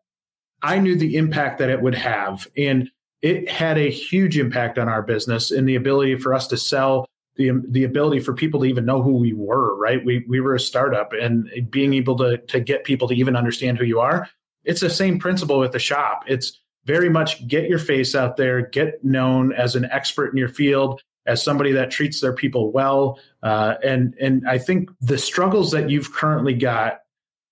I 0.61 0.79
knew 0.79 0.95
the 0.95 1.17
impact 1.17 1.59
that 1.59 1.69
it 1.69 1.81
would 1.81 1.95
have. 1.95 2.47
And 2.57 2.89
it 3.21 3.49
had 3.49 3.77
a 3.77 3.89
huge 3.89 4.37
impact 4.37 4.79
on 4.79 4.87
our 4.87 5.01
business 5.01 5.51
and 5.51 5.67
the 5.67 5.75
ability 5.75 6.15
for 6.15 6.33
us 6.33 6.47
to 6.47 6.57
sell 6.57 7.05
the 7.35 7.51
the 7.69 7.83
ability 7.83 8.19
for 8.19 8.33
people 8.33 8.59
to 8.59 8.65
even 8.67 8.85
know 8.85 9.01
who 9.01 9.13
we 9.13 9.33
were, 9.33 9.75
right? 9.77 10.03
We 10.05 10.23
we 10.27 10.39
were 10.39 10.55
a 10.55 10.59
startup 10.59 11.13
and 11.13 11.49
being 11.69 11.93
able 11.93 12.15
to 12.17 12.37
to 12.37 12.59
get 12.59 12.83
people 12.83 13.07
to 13.07 13.15
even 13.15 13.35
understand 13.35 13.77
who 13.77 13.85
you 13.85 13.99
are. 13.99 14.29
It's 14.63 14.81
the 14.81 14.89
same 14.89 15.19
principle 15.19 15.59
with 15.59 15.71
the 15.71 15.79
shop. 15.79 16.25
It's 16.27 16.61
very 16.85 17.09
much 17.09 17.47
get 17.47 17.69
your 17.69 17.79
face 17.79 18.13
out 18.13 18.37
there, 18.37 18.61
get 18.61 19.03
known 19.03 19.51
as 19.53 19.75
an 19.75 19.85
expert 19.85 20.31
in 20.31 20.37
your 20.37 20.49
field, 20.49 21.01
as 21.25 21.43
somebody 21.43 21.71
that 21.73 21.91
treats 21.91 22.21
their 22.21 22.33
people 22.33 22.71
well. 22.71 23.19
Uh, 23.41 23.75
and 23.83 24.15
and 24.19 24.47
I 24.47 24.57
think 24.57 24.89
the 25.01 25.17
struggles 25.17 25.71
that 25.71 25.89
you've 25.89 26.13
currently 26.13 26.53
got 26.53 27.01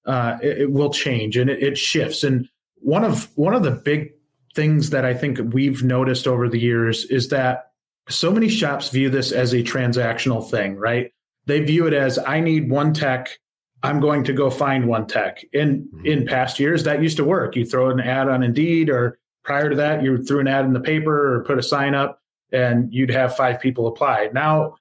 uh, 0.06 0.38
it, 0.42 0.62
it, 0.62 0.72
will 0.72 0.92
change 0.92 1.38
and 1.38 1.50
it, 1.50 1.62
it, 1.62 1.78
shifts. 1.78 2.24
And 2.24 2.50
one 2.76 3.04
of 3.04 3.30
one 3.36 3.54
of 3.54 3.64
the 3.64 3.72
big 3.72 4.14
things 4.56 4.90
that 4.90 5.06
I 5.06 5.14
think 5.14 5.40
we've 5.54 5.84
noticed 5.84 6.28
over 6.28 6.50
the 6.50 6.60
years 6.60 7.06
is 7.06 7.30
that 7.30 7.72
so 8.10 8.32
many 8.32 8.50
shops 8.50 8.90
view 8.90 9.10
this 9.10 9.32
as 9.32 9.54
a 9.54 9.64
transactional 9.64 10.50
thing, 10.50 10.76
right? 10.76 11.12
They 11.46 11.62
view 11.62 11.88
it 11.88 11.94
as 11.94 12.18
I 12.20 12.40
need 12.40 12.70
one 12.70 12.94
tech. 12.94 13.40
I'm 13.84 14.00
going 14.00 14.24
to 14.26 14.34
go 14.34 14.50
find 14.50 14.88
one 14.88 15.08
tech. 15.08 15.44
In 15.54 15.88
mm-hmm. 15.88 16.06
in 16.06 16.26
past 16.26 16.60
years, 16.60 16.84
that 16.84 17.02
used 17.02 17.18
to 17.18 17.24
work. 17.24 17.56
You 17.56 17.66
throw 17.66 17.90
an 17.90 18.00
ad 18.00 18.28
on 18.28 18.44
Indeed, 18.44 18.90
or 18.90 19.20
prior 19.44 19.70
to 19.70 19.76
that, 19.78 20.04
you 20.04 20.24
threw 20.24 20.40
an 20.40 20.48
ad 20.48 20.66
in 20.66 20.74
the 20.74 20.80
paper 20.80 21.36
or 21.36 21.44
put 21.46 21.58
a 21.58 21.64
sign 21.64 21.96
up 21.96 22.21
and 22.52 22.94
you'd 22.94 23.12
have 23.12 23.36
five 23.36 23.60
people 23.60 23.88
apply. 23.88 24.30
Now 24.34 24.76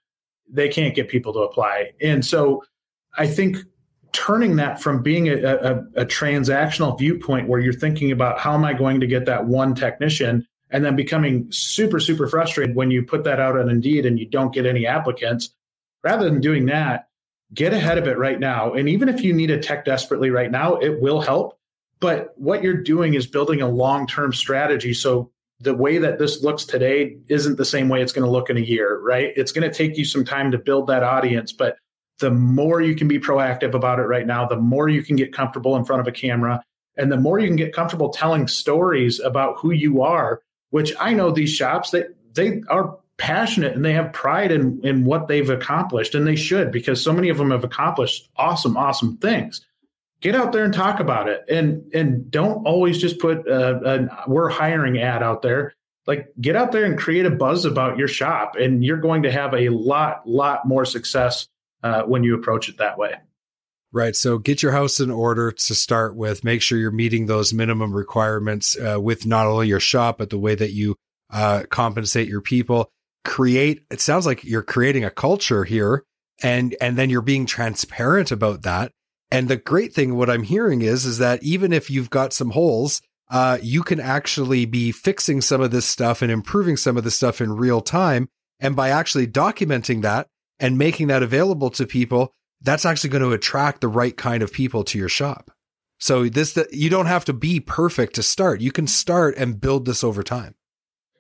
they 0.48 0.68
can't 0.68 0.94
get 0.94 1.09
people 1.09 1.33
to 1.35 1.40
apply. 1.40 1.92
And 2.00 2.24
so 2.24 2.64
I 3.16 3.26
think 3.26 3.59
turning 4.12 4.56
that 4.56 4.80
from 4.80 5.02
being 5.02 5.28
a, 5.28 5.37
a, 5.37 5.74
a, 6.02 6.06
transactional 6.06 6.98
viewpoint 6.98 7.48
where 7.48 7.61
you're 7.61 7.72
thinking 7.72 8.11
about 8.11 8.40
how 8.40 8.54
am 8.54 8.64
I 8.64 8.72
going 8.72 8.98
to 9.00 9.06
get 9.06 9.26
that 9.26 9.46
one 9.46 9.74
technician 9.74 10.46
and 10.70 10.85
then 10.85 10.96
becoming 10.96 11.46
super, 11.50 12.00
super 12.00 12.26
frustrated 12.26 12.74
when 12.74 12.90
you 12.90 13.04
put 13.04 13.24
that 13.24 13.38
out 13.38 13.59
on 13.59 13.68
Indeed 13.68 14.06
and 14.06 14.18
you 14.18 14.26
don't 14.26 14.52
get 14.52 14.66
any 14.66 14.87
applicants, 14.87 15.50
rather 16.02 16.28
than 16.28 16.40
doing 16.40 16.66
that, 16.66 17.09
get 17.52 17.72
ahead 17.72 17.98
of 17.98 18.06
it 18.06 18.18
right 18.18 18.38
now. 18.38 18.72
And 18.72 18.88
even 18.88 19.09
if 19.09 19.22
you 19.22 19.33
need 19.33 19.50
a 19.50 19.59
tech 19.59 19.85
desperately 19.85 20.30
right 20.30 20.50
now, 20.50 20.76
it 20.76 21.00
will 21.00 21.20
help. 21.20 21.59
But 21.98 22.33
what 22.37 22.62
you're 22.62 22.83
doing 22.83 23.14
is 23.14 23.26
building 23.26 23.61
a 23.61 23.68
long 23.68 24.06
term 24.06 24.33
strategy. 24.33 24.94
So 24.94 25.30
the 25.61 25.75
way 25.75 25.99
that 25.99 26.18
this 26.18 26.42
looks 26.42 26.64
today 26.64 27.18
isn't 27.29 27.57
the 27.57 27.64
same 27.64 27.88
way 27.88 28.03
it's 28.03 28.12
going 28.12 28.25
to 28.25 28.31
look 28.31 28.49
in 28.49 28.57
a 28.57 28.61
year, 28.61 28.99
right? 29.01 29.33
It's 29.37 29.53
going 29.53 29.68
to 29.70 29.75
take 29.75 29.99
you 29.99 30.05
some 30.05 30.25
time 30.25 30.51
to 30.53 30.59
build 30.59 30.87
that 30.87 31.03
audience, 31.03 31.53
but 31.53 31.77
the 32.18 32.31
more 32.31 32.81
you 32.81 32.94
can 32.94 33.09
be 33.09 33.18
proactive 33.18 33.75
about 33.75 33.99
it 33.99 34.05
right 34.05 34.27
now, 34.27 34.46
the 34.46 34.57
more 34.57 34.88
you 34.88 35.03
can 35.03 35.16
get 35.16 35.33
comfortable 35.33 35.77
in 35.77 35.85
front 35.85 36.01
of 36.01 36.07
a 36.09 36.12
camera, 36.12 36.62
and 36.96 37.12
the 37.12 37.16
more 37.16 37.38
you 37.38 37.46
can 37.46 37.57
get 37.57 37.75
comfortable 37.75 38.11
telling 38.11 38.46
stories 38.49 39.20
about 39.20 39.59
who 39.59 39.70
you 39.70 40.03
are, 40.03 40.42
which 40.70 40.94
I 40.99 41.12
know 41.12 41.31
these 41.31 41.51
shops 41.51 41.90
that 41.90 42.14
they, 42.35 42.51
they 42.51 42.62
are 42.68 42.99
passionate 43.20 43.75
and 43.75 43.85
they 43.85 43.92
have 43.92 44.14
pride 44.14 44.51
in 44.51 44.81
in 44.83 45.05
what 45.05 45.29
they've 45.29 45.51
accomplished 45.51 46.14
and 46.14 46.27
they 46.27 46.37
should 46.37 46.73
because 46.73 47.05
so 47.05 47.12
many 47.12 47.29
of 47.29 47.37
them 47.37 47.51
have 47.51 47.62
accomplished 47.62 48.31
awesome 48.37 48.79
awesome 48.79 49.18
things 49.18 49.61
get 50.20 50.35
out 50.35 50.52
there 50.52 50.64
and 50.64 50.74
talk 50.74 51.00
about 51.00 51.28
it. 51.28 51.44
And 51.48 51.92
and 51.94 52.30
don't 52.30 52.66
always 52.66 52.98
just 52.98 53.18
put 53.18 53.46
a, 53.46 54.09
a, 54.26 54.28
we're 54.28 54.48
hiring 54.48 54.98
ad 55.00 55.22
out 55.22 55.42
there. 55.42 55.74
Like 56.06 56.33
get 56.40 56.56
out 56.56 56.72
there 56.72 56.85
and 56.85 56.98
create 56.98 57.26
a 57.26 57.30
buzz 57.30 57.64
about 57.64 57.98
your 57.98 58.09
shop 58.09 58.56
and 58.56 58.85
you're 58.85 58.98
going 58.98 59.22
to 59.22 59.33
have 59.33 59.54
a 59.54 59.68
lot 59.68 60.26
lot 60.26 60.66
more 60.66 60.85
success 60.85 61.46
uh, 61.83 62.02
when 62.02 62.24
you 62.24 62.35
approach 62.35 62.68
it 62.68 62.78
that 62.78 62.98
way. 62.98 63.14
Right. 63.92 64.14
So 64.14 64.38
get 64.38 64.62
your 64.62 64.72
house 64.72 65.00
in 65.00 65.11
order 65.11 65.50
to 65.50 65.74
start 65.74 66.14
with. 66.14 66.44
Make 66.44 66.62
sure 66.62 66.78
you're 66.78 66.92
meeting 66.92 67.26
those 67.26 67.52
minimum 67.52 67.92
requirements 67.92 68.76
uh, 68.78 69.00
with 69.00 69.26
not 69.26 69.46
only 69.46 69.68
your 69.68 69.80
shop 69.80 70.18
but 70.18 70.30
the 70.30 70.38
way 70.38 70.54
that 70.54 70.70
you 70.72 70.96
uh, 71.30 71.64
compensate 71.70 72.28
your 72.28 72.40
people. 72.40 72.90
Create 73.24 73.85
it 73.90 74.00
sounds 74.00 74.26
like 74.26 74.44
you're 74.44 74.62
creating 74.62 75.04
a 75.04 75.11
culture 75.11 75.64
here 75.64 76.04
and 76.42 76.74
and 76.80 76.96
then 76.96 77.11
you're 77.11 77.20
being 77.20 77.46
transparent 77.46 78.30
about 78.33 78.62
that 78.62 78.92
and 79.31 79.49
the 79.49 79.57
great 79.57 79.93
thing, 79.93 80.16
what 80.16 80.31
I'm 80.31 80.43
hearing 80.43 80.83
is, 80.83 81.05
is 81.05 81.19
that 81.19 81.43
even 81.43 81.73
if 81.73 81.90
you've 81.90 82.11
got 82.11 82.33
some 82.33 82.51
holes, 82.51 83.01
uh, 83.31 83.59
you 83.62 83.83
can 83.83 84.01
actually 84.01 84.64
be 84.64 84.90
fixing 84.90 85.40
some 85.40 85.61
of 85.61 85.71
this 85.71 85.87
stuff 85.87 86.21
and 86.21 86.33
improving 86.33 86.77
some 86.77 86.97
of 86.97 87.05
this 87.05 87.14
stuff 87.14 87.40
in 87.40 87.53
real 87.53 87.81
time. 87.81 88.29
And 88.59 88.75
by 88.75 88.90
actually 88.90 89.27
documenting 89.29 90.03
that 90.03 90.27
and 90.59 90.77
making 90.77 91.07
that 91.07 91.23
available 91.23 91.71
to 91.71 91.87
people, 91.87 92.33
that's 92.61 92.85
actually 92.85 93.11
going 93.11 93.23
to 93.23 93.33
attract 93.33 93.81
the 93.81 93.88
right 93.88 94.16
kind 94.16 94.43
of 94.43 94.53
people 94.53 94.85
to 94.85 94.99
your 94.99 95.09
shop. 95.09 95.51
So 95.99 96.29
this, 96.29 96.59
you 96.73 96.90
don't 96.90 97.07
have 97.07 97.25
to 97.27 97.33
be 97.33 97.61
perfect 97.61 98.14
to 98.14 98.23
start. 98.23 98.61
You 98.61 98.73
can 98.73 98.87
start 98.87 99.37
and 99.37 99.61
build 99.61 99.85
this 99.85 100.03
over 100.03 100.23
time. 100.23 100.55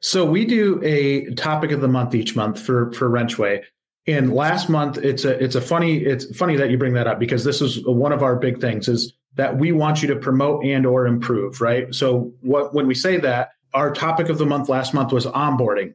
So 0.00 0.24
we 0.24 0.46
do 0.46 0.80
a 0.82 1.32
topic 1.34 1.70
of 1.72 1.80
the 1.80 1.88
month 1.88 2.14
each 2.14 2.34
month 2.34 2.58
for 2.58 2.90
for 2.92 3.08
Wrenchway. 3.08 3.62
And 4.10 4.34
last 4.34 4.68
month, 4.68 4.98
it's 4.98 5.24
a 5.24 5.42
it's 5.42 5.54
a 5.54 5.60
funny 5.60 5.98
it's 5.98 6.36
funny 6.36 6.56
that 6.56 6.70
you 6.70 6.78
bring 6.78 6.94
that 6.94 7.06
up 7.06 7.18
because 7.18 7.44
this 7.44 7.60
is 7.60 7.86
one 7.86 8.12
of 8.12 8.22
our 8.22 8.36
big 8.36 8.60
things 8.60 8.88
is 8.88 9.14
that 9.36 9.56
we 9.56 9.72
want 9.72 10.02
you 10.02 10.08
to 10.08 10.16
promote 10.16 10.64
and 10.64 10.84
or 10.84 11.06
improve, 11.06 11.60
right? 11.60 11.94
So 11.94 12.32
what 12.40 12.74
when 12.74 12.86
we 12.86 12.94
say 12.94 13.18
that, 13.18 13.50
our 13.72 13.92
topic 13.92 14.28
of 14.28 14.38
the 14.38 14.46
month 14.46 14.68
last 14.68 14.92
month 14.94 15.12
was 15.12 15.26
onboarding. 15.26 15.94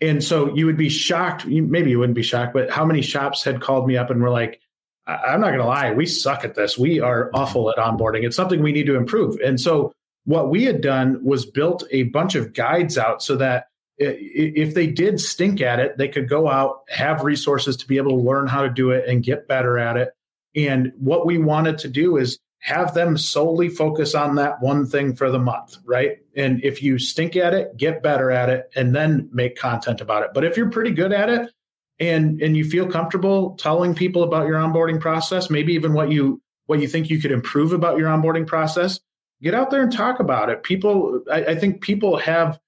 And 0.00 0.24
so 0.24 0.54
you 0.54 0.64
would 0.66 0.78
be 0.78 0.88
shocked, 0.88 1.46
maybe 1.46 1.90
you 1.90 1.98
wouldn't 1.98 2.16
be 2.16 2.22
shocked, 2.22 2.54
but 2.54 2.70
how 2.70 2.84
many 2.84 3.02
shops 3.02 3.44
had 3.44 3.60
called 3.60 3.86
me 3.86 3.96
up 3.96 4.10
and 4.10 4.22
were 4.22 4.30
like, 4.30 4.60
I'm 5.06 5.40
not 5.40 5.48
going 5.48 5.58
to 5.58 5.66
lie, 5.66 5.92
we 5.92 6.06
suck 6.06 6.44
at 6.44 6.54
this. 6.54 6.78
We 6.78 7.00
are 7.00 7.30
awful 7.34 7.70
at 7.70 7.76
onboarding. 7.76 8.24
It's 8.24 8.36
something 8.36 8.62
we 8.62 8.72
need 8.72 8.86
to 8.86 8.94
improve. 8.94 9.38
And 9.44 9.60
so 9.60 9.92
what 10.24 10.50
we 10.50 10.64
had 10.64 10.80
done 10.80 11.22
was 11.24 11.44
built 11.44 11.84
a 11.90 12.04
bunch 12.04 12.34
of 12.34 12.52
guides 12.52 12.96
out 12.96 13.22
so 13.22 13.36
that 13.36 13.66
if 14.00 14.74
they 14.74 14.86
did 14.86 15.20
stink 15.20 15.60
at 15.60 15.78
it, 15.78 15.98
they 15.98 16.08
could 16.08 16.28
go 16.28 16.48
out, 16.48 16.80
have 16.88 17.22
resources 17.22 17.76
to 17.76 17.86
be 17.86 17.98
able 17.98 18.10
to 18.12 18.24
learn 18.24 18.46
how 18.46 18.62
to 18.62 18.70
do 18.70 18.90
it 18.90 19.06
and 19.06 19.22
get 19.22 19.46
better 19.46 19.78
at 19.78 19.96
it. 19.96 20.10
And 20.56 20.92
what 20.98 21.26
we 21.26 21.38
wanted 21.38 21.78
to 21.78 21.88
do 21.88 22.16
is 22.16 22.38
have 22.60 22.94
them 22.94 23.16
solely 23.16 23.68
focus 23.68 24.14
on 24.14 24.36
that 24.36 24.60
one 24.60 24.86
thing 24.86 25.14
for 25.14 25.30
the 25.30 25.38
month, 25.38 25.76
right? 25.84 26.18
And 26.34 26.62
if 26.64 26.82
you 26.82 26.98
stink 26.98 27.36
at 27.36 27.54
it, 27.54 27.76
get 27.76 28.02
better 28.02 28.30
at 28.30 28.48
it 28.48 28.70
and 28.74 28.94
then 28.94 29.28
make 29.32 29.56
content 29.56 30.00
about 30.00 30.22
it. 30.22 30.30
But 30.34 30.44
if 30.44 30.56
you're 30.56 30.70
pretty 30.70 30.92
good 30.92 31.12
at 31.12 31.28
it 31.28 31.50
and 31.98 32.40
and 32.40 32.56
you 32.56 32.64
feel 32.64 32.86
comfortable 32.86 33.54
telling 33.56 33.94
people 33.94 34.22
about 34.22 34.46
your 34.46 34.56
onboarding 34.56 35.00
process, 35.00 35.50
maybe 35.50 35.74
even 35.74 35.92
what 35.92 36.10
you 36.10 36.40
what 36.66 36.80
you 36.80 36.88
think 36.88 37.10
you 37.10 37.20
could 37.20 37.32
improve 37.32 37.72
about 37.72 37.98
your 37.98 38.08
onboarding 38.08 38.46
process, 38.46 39.00
get 39.42 39.54
out 39.54 39.70
there 39.70 39.82
and 39.82 39.92
talk 39.92 40.20
about 40.20 40.50
it. 40.50 40.62
People 40.62 41.22
I, 41.30 41.44
I 41.44 41.54
think 41.54 41.82
people 41.82 42.18
have 42.18 42.58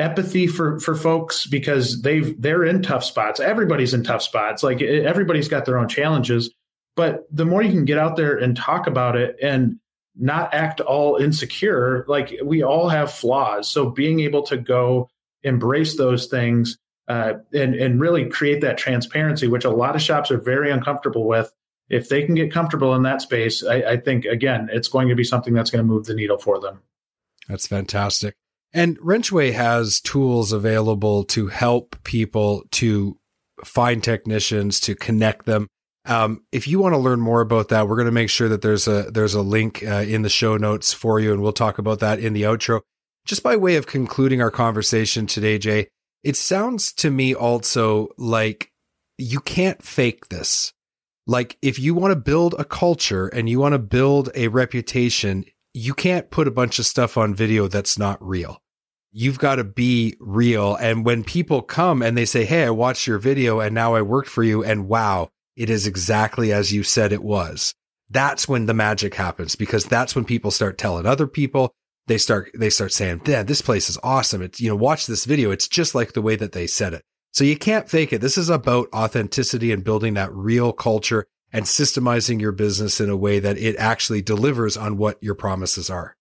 empathy 0.00 0.46
for 0.46 0.80
for 0.80 0.94
folks 0.94 1.46
because 1.46 2.02
they've 2.02 2.40
they're 2.40 2.64
in 2.64 2.82
tough 2.82 3.04
spots. 3.04 3.38
Everybody's 3.38 3.94
in 3.94 4.02
tough 4.02 4.22
spots. 4.22 4.62
Like 4.62 4.80
everybody's 4.82 5.48
got 5.48 5.66
their 5.66 5.78
own 5.78 5.88
challenges, 5.88 6.50
but 6.96 7.26
the 7.30 7.44
more 7.44 7.62
you 7.62 7.70
can 7.70 7.84
get 7.84 7.98
out 7.98 8.16
there 8.16 8.36
and 8.36 8.56
talk 8.56 8.86
about 8.86 9.16
it 9.16 9.36
and 9.42 9.78
not 10.16 10.54
act 10.54 10.80
all 10.80 11.16
insecure, 11.16 12.04
like 12.08 12.36
we 12.42 12.62
all 12.62 12.88
have 12.88 13.12
flaws. 13.12 13.70
So 13.70 13.90
being 13.90 14.20
able 14.20 14.42
to 14.44 14.56
go 14.56 15.08
embrace 15.42 15.96
those 15.96 16.26
things 16.26 16.78
uh, 17.06 17.34
and 17.52 17.74
and 17.74 18.00
really 18.00 18.28
create 18.28 18.62
that 18.62 18.78
transparency, 18.78 19.46
which 19.46 19.64
a 19.64 19.70
lot 19.70 19.94
of 19.94 20.02
shops 20.02 20.30
are 20.30 20.40
very 20.40 20.70
uncomfortable 20.70 21.26
with. 21.26 21.52
If 21.90 22.08
they 22.08 22.24
can 22.24 22.36
get 22.36 22.52
comfortable 22.52 22.94
in 22.94 23.02
that 23.02 23.20
space, 23.20 23.64
I, 23.64 23.76
I 23.76 23.96
think 23.96 24.24
again, 24.24 24.68
it's 24.72 24.88
going 24.88 25.08
to 25.08 25.14
be 25.14 25.24
something 25.24 25.52
that's 25.52 25.70
going 25.70 25.84
to 25.84 25.92
move 25.92 26.06
the 26.06 26.14
needle 26.14 26.38
for 26.38 26.60
them. 26.60 26.80
That's 27.48 27.66
fantastic. 27.66 28.36
And 28.72 28.98
Wrenchway 28.98 29.52
has 29.52 30.00
tools 30.00 30.52
available 30.52 31.24
to 31.24 31.48
help 31.48 31.96
people 32.04 32.64
to 32.72 33.18
find 33.64 34.02
technicians, 34.02 34.80
to 34.80 34.94
connect 34.94 35.46
them. 35.46 35.66
Um, 36.06 36.44
if 36.52 36.66
you 36.66 36.78
want 36.78 36.94
to 36.94 36.98
learn 36.98 37.20
more 37.20 37.40
about 37.40 37.68
that, 37.68 37.88
we're 37.88 37.96
going 37.96 38.06
to 38.06 38.12
make 38.12 38.30
sure 38.30 38.48
that 38.48 38.62
there's 38.62 38.88
a 38.88 39.10
there's 39.10 39.34
a 39.34 39.42
link 39.42 39.82
uh, 39.82 40.04
in 40.06 40.22
the 40.22 40.28
show 40.28 40.56
notes 40.56 40.92
for 40.92 41.20
you, 41.20 41.32
and 41.32 41.42
we'll 41.42 41.52
talk 41.52 41.78
about 41.78 42.00
that 42.00 42.18
in 42.18 42.32
the 42.32 42.42
outro. 42.42 42.80
Just 43.26 43.42
by 43.42 43.56
way 43.56 43.76
of 43.76 43.86
concluding 43.86 44.40
our 44.40 44.50
conversation 44.50 45.26
today, 45.26 45.58
Jay, 45.58 45.88
it 46.24 46.36
sounds 46.36 46.92
to 46.94 47.10
me 47.10 47.34
also 47.34 48.08
like 48.16 48.72
you 49.18 49.40
can't 49.40 49.82
fake 49.82 50.28
this. 50.28 50.72
Like 51.26 51.58
if 51.60 51.78
you 51.78 51.94
want 51.94 52.12
to 52.12 52.16
build 52.16 52.54
a 52.58 52.64
culture 52.64 53.28
and 53.28 53.48
you 53.48 53.60
want 53.60 53.74
to 53.74 53.78
build 53.78 54.30
a 54.34 54.48
reputation, 54.48 55.44
you 55.72 55.94
can't 55.94 56.30
put 56.30 56.48
a 56.48 56.52
bunch 56.52 56.78
of 56.78 56.86
stuff 56.86 57.16
on 57.16 57.34
video 57.34 57.68
that's 57.68 57.98
not 57.98 58.24
real. 58.26 58.60
You've 59.12 59.38
got 59.38 59.56
to 59.56 59.64
be 59.64 60.16
real. 60.20 60.76
And 60.76 61.04
when 61.04 61.24
people 61.24 61.62
come 61.62 62.02
and 62.02 62.16
they 62.16 62.24
say, 62.24 62.44
Hey, 62.44 62.64
I 62.64 62.70
watched 62.70 63.06
your 63.06 63.18
video 63.18 63.60
and 63.60 63.74
now 63.74 63.94
I 63.94 64.02
worked 64.02 64.28
for 64.28 64.42
you. 64.42 64.64
And 64.64 64.88
wow, 64.88 65.30
it 65.56 65.68
is 65.70 65.86
exactly 65.86 66.52
as 66.52 66.72
you 66.72 66.82
said 66.82 67.12
it 67.12 67.22
was. 67.22 67.74
That's 68.08 68.48
when 68.48 68.66
the 68.66 68.74
magic 68.74 69.14
happens 69.14 69.54
because 69.54 69.84
that's 69.84 70.14
when 70.14 70.24
people 70.24 70.50
start 70.50 70.78
telling 70.78 71.06
other 71.06 71.26
people. 71.26 71.72
They 72.06 72.18
start, 72.18 72.50
they 72.54 72.70
start 72.70 72.92
saying, 72.92 73.22
yeah, 73.26 73.44
this 73.44 73.62
place 73.62 73.88
is 73.88 73.98
awesome. 74.02 74.42
It's, 74.42 74.60
you 74.60 74.68
know, 74.68 74.76
watch 74.76 75.06
this 75.06 75.24
video. 75.24 75.52
It's 75.52 75.68
just 75.68 75.94
like 75.94 76.12
the 76.12 76.22
way 76.22 76.34
that 76.34 76.52
they 76.52 76.66
said 76.66 76.92
it. 76.94 77.04
So 77.32 77.44
you 77.44 77.56
can't 77.56 77.88
fake 77.88 78.12
it. 78.12 78.20
This 78.20 78.36
is 78.36 78.48
about 78.48 78.88
authenticity 78.92 79.70
and 79.70 79.84
building 79.84 80.14
that 80.14 80.32
real 80.32 80.72
culture 80.72 81.26
and 81.52 81.64
systemizing 81.64 82.40
your 82.40 82.52
business 82.52 83.00
in 83.00 83.10
a 83.10 83.16
way 83.16 83.38
that 83.38 83.58
it 83.58 83.76
actually 83.76 84.22
delivers 84.22 84.76
on 84.76 84.96
what 84.96 85.22
your 85.22 85.34
promises 85.34 85.90
are. 85.90 86.16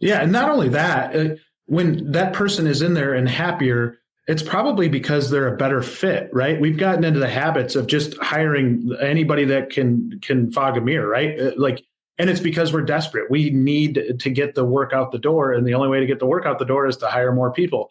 Yeah. 0.00 0.20
And 0.20 0.32
not 0.32 0.50
only 0.50 0.68
that, 0.70 1.16
uh, 1.16 1.34
when 1.66 2.12
that 2.12 2.32
person 2.32 2.66
is 2.66 2.82
in 2.82 2.94
there 2.94 3.14
and 3.14 3.28
happier, 3.28 3.98
it's 4.26 4.42
probably 4.42 4.88
because 4.88 5.30
they're 5.30 5.52
a 5.52 5.56
better 5.56 5.82
fit, 5.82 6.28
right? 6.32 6.60
We've 6.60 6.76
gotten 6.76 7.04
into 7.04 7.20
the 7.20 7.28
habits 7.28 7.76
of 7.76 7.86
just 7.86 8.16
hiring 8.18 8.94
anybody 9.00 9.46
that 9.46 9.70
can 9.70 10.20
can 10.20 10.50
fog 10.52 10.76
a 10.76 10.80
mirror, 10.80 11.08
right? 11.08 11.38
Uh, 11.38 11.52
like 11.56 11.84
and 12.18 12.28
it's 12.28 12.40
because 12.40 12.72
we're 12.72 12.82
desperate. 12.82 13.30
We 13.30 13.50
need 13.50 14.18
to 14.18 14.30
get 14.30 14.54
the 14.54 14.64
work 14.64 14.92
out 14.92 15.12
the 15.12 15.18
door 15.18 15.52
and 15.52 15.66
the 15.66 15.74
only 15.74 15.88
way 15.88 16.00
to 16.00 16.06
get 16.06 16.18
the 16.18 16.26
work 16.26 16.46
out 16.46 16.58
the 16.58 16.64
door 16.64 16.86
is 16.86 16.96
to 16.98 17.06
hire 17.06 17.32
more 17.32 17.52
people 17.52 17.90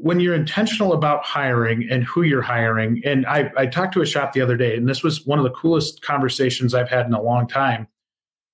when 0.00 0.20
you're 0.20 0.34
intentional 0.34 0.92
about 0.92 1.24
hiring 1.24 1.88
and 1.90 2.04
who 2.04 2.22
you're 2.22 2.42
hiring, 2.42 3.02
and 3.04 3.26
I, 3.26 3.50
I 3.56 3.66
talked 3.66 3.94
to 3.94 4.00
a 4.00 4.06
shop 4.06 4.32
the 4.32 4.40
other 4.40 4.56
day, 4.56 4.76
and 4.76 4.88
this 4.88 5.02
was 5.02 5.26
one 5.26 5.38
of 5.38 5.44
the 5.44 5.50
coolest 5.50 6.02
conversations 6.02 6.72
I've 6.72 6.88
had 6.88 7.06
in 7.06 7.14
a 7.14 7.20
long 7.20 7.48
time. 7.48 7.88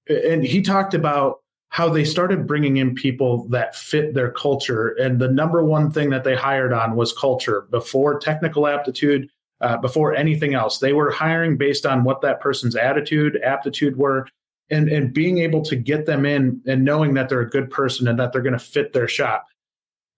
And 0.08 0.42
he 0.42 0.62
talked 0.62 0.94
about 0.94 1.40
how 1.68 1.90
they 1.90 2.04
started 2.04 2.46
bringing 2.46 2.78
in 2.78 2.94
people 2.94 3.46
that 3.48 3.76
fit 3.76 4.14
their 4.14 4.30
culture. 4.30 4.88
And 4.90 5.20
the 5.20 5.28
number 5.28 5.62
one 5.64 5.90
thing 5.90 6.10
that 6.10 6.24
they 6.24 6.34
hired 6.34 6.72
on 6.72 6.96
was 6.96 7.12
culture 7.12 7.66
before 7.70 8.18
technical 8.18 8.66
aptitude, 8.66 9.28
uh, 9.60 9.76
before 9.78 10.14
anything 10.14 10.54
else. 10.54 10.78
They 10.78 10.92
were 10.92 11.10
hiring 11.10 11.58
based 11.58 11.84
on 11.84 12.04
what 12.04 12.22
that 12.22 12.40
person's 12.40 12.76
attitude, 12.76 13.38
aptitude 13.42 13.96
were, 13.98 14.28
and, 14.70 14.88
and 14.88 15.12
being 15.12 15.38
able 15.38 15.62
to 15.62 15.76
get 15.76 16.06
them 16.06 16.24
in 16.24 16.62
and 16.66 16.84
knowing 16.84 17.14
that 17.14 17.28
they're 17.28 17.40
a 17.40 17.50
good 17.50 17.70
person 17.70 18.08
and 18.08 18.18
that 18.18 18.32
they're 18.32 18.40
going 18.40 18.54
to 18.54 18.58
fit 18.58 18.92
their 18.94 19.08
shop 19.08 19.46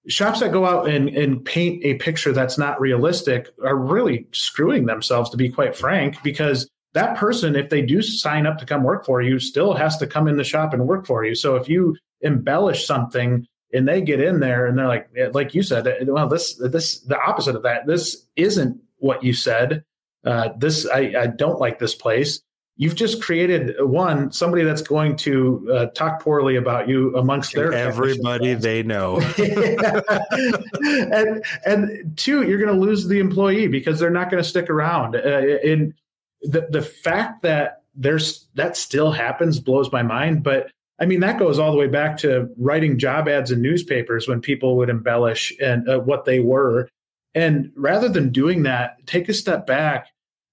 shops 0.08 0.40
that 0.40 0.52
go 0.52 0.64
out 0.64 0.88
and, 0.88 1.08
and 1.10 1.44
paint 1.44 1.84
a 1.84 1.94
picture 1.94 2.32
that's 2.32 2.58
not 2.58 2.80
realistic 2.80 3.48
are 3.64 3.76
really 3.76 4.26
screwing 4.32 4.86
themselves 4.86 5.30
to 5.30 5.36
be 5.36 5.48
quite 5.48 5.76
frank 5.76 6.22
because 6.22 6.68
that 6.94 7.16
person 7.16 7.56
if 7.56 7.68
they 7.68 7.82
do 7.82 8.00
sign 8.00 8.46
up 8.46 8.58
to 8.58 8.64
come 8.64 8.82
work 8.82 9.04
for 9.04 9.20
you 9.20 9.38
still 9.38 9.74
has 9.74 9.96
to 9.98 10.06
come 10.06 10.28
in 10.28 10.36
the 10.36 10.44
shop 10.44 10.72
and 10.72 10.86
work 10.86 11.06
for 11.06 11.24
you. 11.24 11.34
So 11.34 11.56
if 11.56 11.68
you 11.68 11.96
embellish 12.22 12.86
something 12.86 13.46
and 13.72 13.86
they 13.86 14.00
get 14.00 14.20
in 14.20 14.40
there 14.40 14.66
and 14.66 14.78
they're 14.78 14.86
like 14.86 15.08
like 15.32 15.54
you 15.54 15.62
said 15.62 15.86
well 16.06 16.28
this 16.28 16.54
this 16.56 17.00
the 17.00 17.20
opposite 17.20 17.56
of 17.56 17.62
that. 17.64 17.86
This 17.86 18.26
isn't 18.36 18.80
what 18.98 19.22
you 19.22 19.34
said. 19.34 19.84
Uh, 20.24 20.50
this 20.56 20.88
I, 20.88 21.14
I 21.18 21.26
don't 21.26 21.60
like 21.60 21.78
this 21.78 21.94
place 21.94 22.40
you've 22.76 22.94
just 22.94 23.22
created 23.22 23.74
one 23.80 24.30
somebody 24.30 24.62
that's 24.62 24.82
going 24.82 25.16
to 25.16 25.68
uh, 25.72 25.86
talk 25.86 26.22
poorly 26.22 26.56
about 26.56 26.88
you 26.88 27.16
amongst 27.16 27.54
their 27.54 27.72
everybody 27.72 28.54
they 28.54 28.82
know. 28.82 29.20
And 31.12 31.44
and 31.64 32.16
two 32.16 32.42
you're 32.42 32.58
going 32.58 32.74
to 32.74 32.80
lose 32.80 33.06
the 33.06 33.18
employee 33.18 33.66
because 33.68 33.98
they're 33.98 34.10
not 34.10 34.30
going 34.30 34.42
to 34.42 34.48
stick 34.48 34.68
around. 34.68 35.16
Uh, 35.16 35.58
and 35.64 35.94
the 36.42 36.66
the 36.70 36.82
fact 36.82 37.42
that 37.42 37.82
there's 37.94 38.46
that 38.54 38.76
still 38.76 39.10
happens 39.10 39.58
blows 39.58 39.90
my 39.90 40.02
mind 40.02 40.42
but 40.42 40.70
i 41.00 41.06
mean 41.06 41.20
that 41.20 41.38
goes 41.38 41.58
all 41.58 41.72
the 41.72 41.78
way 41.78 41.86
back 41.86 42.16
to 42.16 42.48
writing 42.58 42.98
job 42.98 43.26
ads 43.26 43.50
in 43.50 43.62
newspapers 43.62 44.28
when 44.28 44.40
people 44.40 44.76
would 44.76 44.90
embellish 44.90 45.52
and 45.60 45.88
uh, 45.88 45.98
what 45.98 46.24
they 46.24 46.40
were. 46.40 46.88
And 47.34 47.70
rather 47.76 48.08
than 48.08 48.30
doing 48.30 48.62
that 48.62 49.04
take 49.06 49.28
a 49.28 49.34
step 49.34 49.66
back 49.66 50.08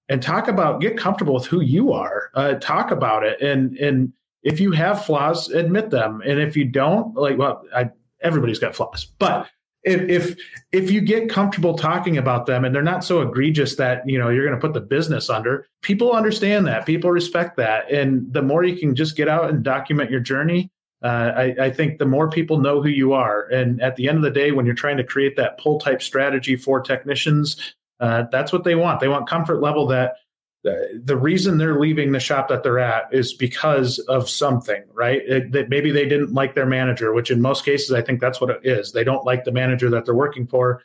and 0.08 0.22
talk 0.22 0.48
about 0.48 0.80
get 0.80 0.96
comfortable 0.96 1.34
with 1.34 1.46
who 1.46 1.60
you 1.60 1.92
are 1.92 2.30
uh, 2.34 2.54
talk 2.54 2.90
about 2.90 3.24
it. 3.24 3.40
And 3.40 3.76
and 3.78 4.12
if 4.42 4.60
you 4.60 4.72
have 4.72 5.04
flaws 5.04 5.48
admit 5.50 5.90
them. 5.90 6.22
And 6.26 6.38
if 6.38 6.56
you 6.56 6.64
don't 6.64 7.14
like 7.14 7.38
well 7.38 7.64
I, 7.74 7.90
everybody's 8.22 8.58
got 8.58 8.74
flaws. 8.74 9.06
But 9.18 9.48
if, 9.82 10.00
if 10.08 10.38
if 10.72 10.90
you 10.90 11.00
get 11.00 11.28
comfortable 11.28 11.76
talking 11.76 12.16
about 12.16 12.46
them 12.46 12.64
and 12.64 12.74
they're 12.74 12.82
not 12.82 13.04
so 13.04 13.20
egregious 13.20 13.76
that 13.76 14.08
you 14.08 14.18
know 14.18 14.28
you're 14.28 14.46
going 14.46 14.58
to 14.58 14.66
put 14.66 14.74
the 14.74 14.80
business 14.80 15.28
under 15.28 15.66
people 15.82 16.12
understand 16.12 16.66
that 16.66 16.86
people 16.86 17.10
respect 17.10 17.56
that. 17.56 17.90
And 17.90 18.32
the 18.32 18.42
more 18.42 18.64
you 18.64 18.76
can 18.76 18.94
just 18.94 19.16
get 19.16 19.28
out 19.28 19.50
and 19.50 19.62
document 19.62 20.10
your 20.10 20.20
journey 20.20 20.70
uh, 21.04 21.32
I, 21.36 21.64
I, 21.64 21.70
think 21.70 21.98
the 21.98 22.06
more 22.06 22.30
people 22.30 22.58
know 22.60 22.80
who 22.80 22.88
you 22.88 23.12
are. 23.12 23.46
And 23.48 23.82
at 23.82 23.94
the 23.96 24.08
end 24.08 24.16
of 24.16 24.24
the 24.24 24.30
day 24.30 24.52
when 24.52 24.64
you're 24.64 24.74
trying 24.74 24.96
to 24.96 25.04
create 25.04 25.36
that 25.36 25.58
pull 25.58 25.78
type 25.78 26.00
strategy 26.00 26.56
for 26.56 26.80
technicians 26.80 27.74
uh, 28.04 28.26
that's 28.30 28.52
what 28.52 28.64
they 28.64 28.74
want. 28.74 29.00
They 29.00 29.08
want 29.08 29.26
comfort 29.26 29.62
level 29.62 29.86
that 29.86 30.16
the 30.62 31.16
reason 31.16 31.56
they're 31.56 31.78
leaving 31.78 32.12
the 32.12 32.20
shop 32.20 32.48
that 32.48 32.62
they're 32.62 32.78
at 32.78 33.12
is 33.12 33.32
because 33.32 33.98
of 33.98 34.28
something, 34.28 34.82
right? 34.92 35.22
It, 35.26 35.52
that 35.52 35.70
maybe 35.70 35.90
they 35.90 36.06
didn't 36.06 36.34
like 36.34 36.54
their 36.54 36.66
manager, 36.66 37.14
which 37.14 37.30
in 37.30 37.40
most 37.40 37.64
cases, 37.64 37.92
I 37.92 38.02
think 38.02 38.20
that's 38.20 38.40
what 38.42 38.50
it 38.50 38.60
is. 38.62 38.92
They 38.92 39.04
don't 39.04 39.24
like 39.24 39.44
the 39.44 39.52
manager 39.52 39.88
that 39.90 40.04
they're 40.04 40.14
working 40.14 40.46
for. 40.46 40.82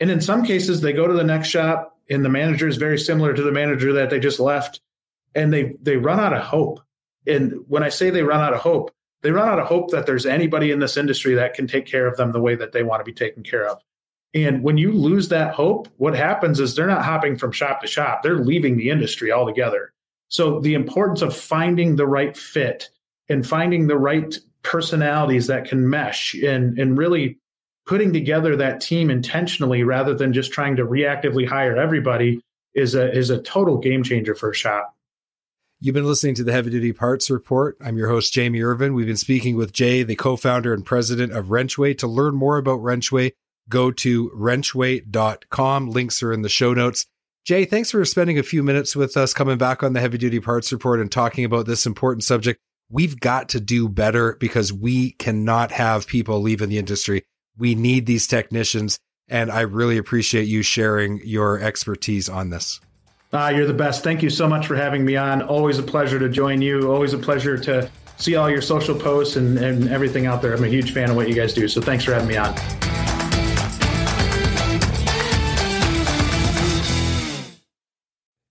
And 0.00 0.10
in 0.10 0.20
some 0.20 0.44
cases, 0.44 0.80
they 0.80 0.92
go 0.92 1.06
to 1.06 1.14
the 1.14 1.24
next 1.24 1.48
shop 1.48 1.96
and 2.10 2.24
the 2.24 2.28
manager 2.28 2.66
is 2.66 2.76
very 2.76 2.98
similar 2.98 3.32
to 3.32 3.42
the 3.42 3.52
manager 3.52 3.92
that 3.94 4.10
they 4.10 4.18
just 4.18 4.40
left 4.40 4.80
and 5.34 5.52
they, 5.52 5.74
they 5.80 5.96
run 5.96 6.18
out 6.18 6.32
of 6.32 6.42
hope. 6.42 6.80
And 7.24 7.64
when 7.68 7.84
I 7.84 7.88
say 7.88 8.10
they 8.10 8.22
run 8.22 8.40
out 8.40 8.52
of 8.52 8.60
hope, 8.60 8.92
they 9.22 9.30
run 9.30 9.48
out 9.48 9.60
of 9.60 9.68
hope 9.68 9.92
that 9.92 10.06
there's 10.06 10.26
anybody 10.26 10.72
in 10.72 10.80
this 10.80 10.96
industry 10.96 11.34
that 11.34 11.54
can 11.54 11.68
take 11.68 11.86
care 11.86 12.08
of 12.08 12.16
them 12.16 12.32
the 12.32 12.40
way 12.40 12.56
that 12.56 12.72
they 12.72 12.82
want 12.82 13.00
to 13.00 13.04
be 13.04 13.14
taken 13.14 13.44
care 13.44 13.68
of. 13.68 13.80
And 14.34 14.62
when 14.62 14.78
you 14.78 14.92
lose 14.92 15.28
that 15.28 15.54
hope, 15.54 15.88
what 15.98 16.14
happens 16.14 16.58
is 16.58 16.74
they're 16.74 16.86
not 16.86 17.04
hopping 17.04 17.36
from 17.36 17.52
shop 17.52 17.80
to 17.82 17.86
shop, 17.86 18.22
they're 18.22 18.38
leaving 18.38 18.76
the 18.76 18.90
industry 18.90 19.30
altogether. 19.30 19.92
So 20.28 20.60
the 20.60 20.74
importance 20.74 21.20
of 21.20 21.36
finding 21.36 21.96
the 21.96 22.06
right 22.06 22.34
fit 22.36 22.88
and 23.28 23.46
finding 23.46 23.86
the 23.86 23.98
right 23.98 24.34
personalities 24.62 25.48
that 25.48 25.66
can 25.66 25.88
mesh 25.88 26.34
and, 26.34 26.78
and 26.78 26.96
really 26.96 27.38
putting 27.86 28.12
together 28.12 28.56
that 28.56 28.80
team 28.80 29.10
intentionally 29.10 29.82
rather 29.82 30.14
than 30.14 30.32
just 30.32 30.52
trying 30.52 30.76
to 30.76 30.86
reactively 30.86 31.46
hire 31.46 31.76
everybody 31.76 32.40
is 32.74 32.94
a 32.94 33.12
is 33.12 33.28
a 33.28 33.42
total 33.42 33.76
game 33.76 34.02
changer 34.02 34.34
for 34.34 34.50
a 34.50 34.54
shop. 34.54 34.94
You've 35.80 35.94
been 35.94 36.06
listening 36.06 36.36
to 36.36 36.44
the 36.44 36.52
Heavy 36.52 36.70
Duty 36.70 36.92
Parts 36.92 37.28
Report. 37.28 37.76
I'm 37.84 37.98
your 37.98 38.08
host, 38.08 38.32
Jamie 38.32 38.62
Irvin. 38.62 38.94
We've 38.94 39.06
been 39.06 39.16
speaking 39.16 39.56
with 39.56 39.72
Jay, 39.72 40.04
the 40.04 40.14
co 40.14 40.36
founder 40.36 40.72
and 40.72 40.86
president 40.86 41.32
of 41.32 41.50
Wrenchway. 41.50 41.94
To 41.94 42.06
learn 42.06 42.36
more 42.36 42.56
about 42.56 42.76
Wrenchway, 42.76 43.32
go 43.68 43.90
to 43.90 44.30
wrenchway.com. 44.30 45.90
Links 45.90 46.22
are 46.22 46.32
in 46.32 46.42
the 46.42 46.48
show 46.48 46.74
notes. 46.74 47.06
Jay, 47.44 47.64
thanks 47.64 47.90
for 47.90 48.04
spending 48.04 48.38
a 48.38 48.42
few 48.44 48.62
minutes 48.62 48.94
with 48.94 49.16
us, 49.16 49.34
coming 49.34 49.58
back 49.58 49.82
on 49.82 49.94
the 49.94 50.00
Heavy 50.00 50.16
Duty 50.16 50.38
Parts 50.38 50.72
Report 50.72 51.00
and 51.00 51.10
talking 51.10 51.44
about 51.44 51.66
this 51.66 51.86
important 51.86 52.22
subject. 52.22 52.60
We've 52.88 53.18
got 53.18 53.48
to 53.50 53.60
do 53.60 53.88
better 53.88 54.36
because 54.38 54.72
we 54.72 55.12
cannot 55.12 55.72
have 55.72 56.06
people 56.06 56.40
leaving 56.40 56.68
the 56.68 56.78
industry. 56.78 57.24
We 57.58 57.74
need 57.74 58.06
these 58.06 58.26
technicians. 58.26 58.98
And 59.28 59.50
I 59.50 59.62
really 59.62 59.96
appreciate 59.96 60.44
you 60.44 60.62
sharing 60.62 61.20
your 61.24 61.58
expertise 61.58 62.28
on 62.28 62.50
this. 62.50 62.80
Ah, 63.32 63.48
you're 63.48 63.66
the 63.66 63.72
best. 63.72 64.04
Thank 64.04 64.22
you 64.22 64.28
so 64.28 64.46
much 64.46 64.66
for 64.66 64.76
having 64.76 65.04
me 65.04 65.16
on. 65.16 65.42
Always 65.42 65.78
a 65.78 65.82
pleasure 65.82 66.18
to 66.18 66.28
join 66.28 66.60
you. 66.60 66.92
Always 66.92 67.14
a 67.14 67.18
pleasure 67.18 67.56
to 67.56 67.90
see 68.18 68.36
all 68.36 68.50
your 68.50 68.60
social 68.60 68.94
posts 68.94 69.36
and, 69.36 69.58
and 69.58 69.88
everything 69.88 70.26
out 70.26 70.42
there. 70.42 70.54
I'm 70.54 70.64
a 70.64 70.68
huge 70.68 70.92
fan 70.92 71.10
of 71.10 71.16
what 71.16 71.28
you 71.28 71.34
guys 71.34 71.54
do. 71.54 71.66
So 71.66 71.80
thanks 71.80 72.04
for 72.04 72.12
having 72.12 72.28
me 72.28 72.36
on. 72.36 72.54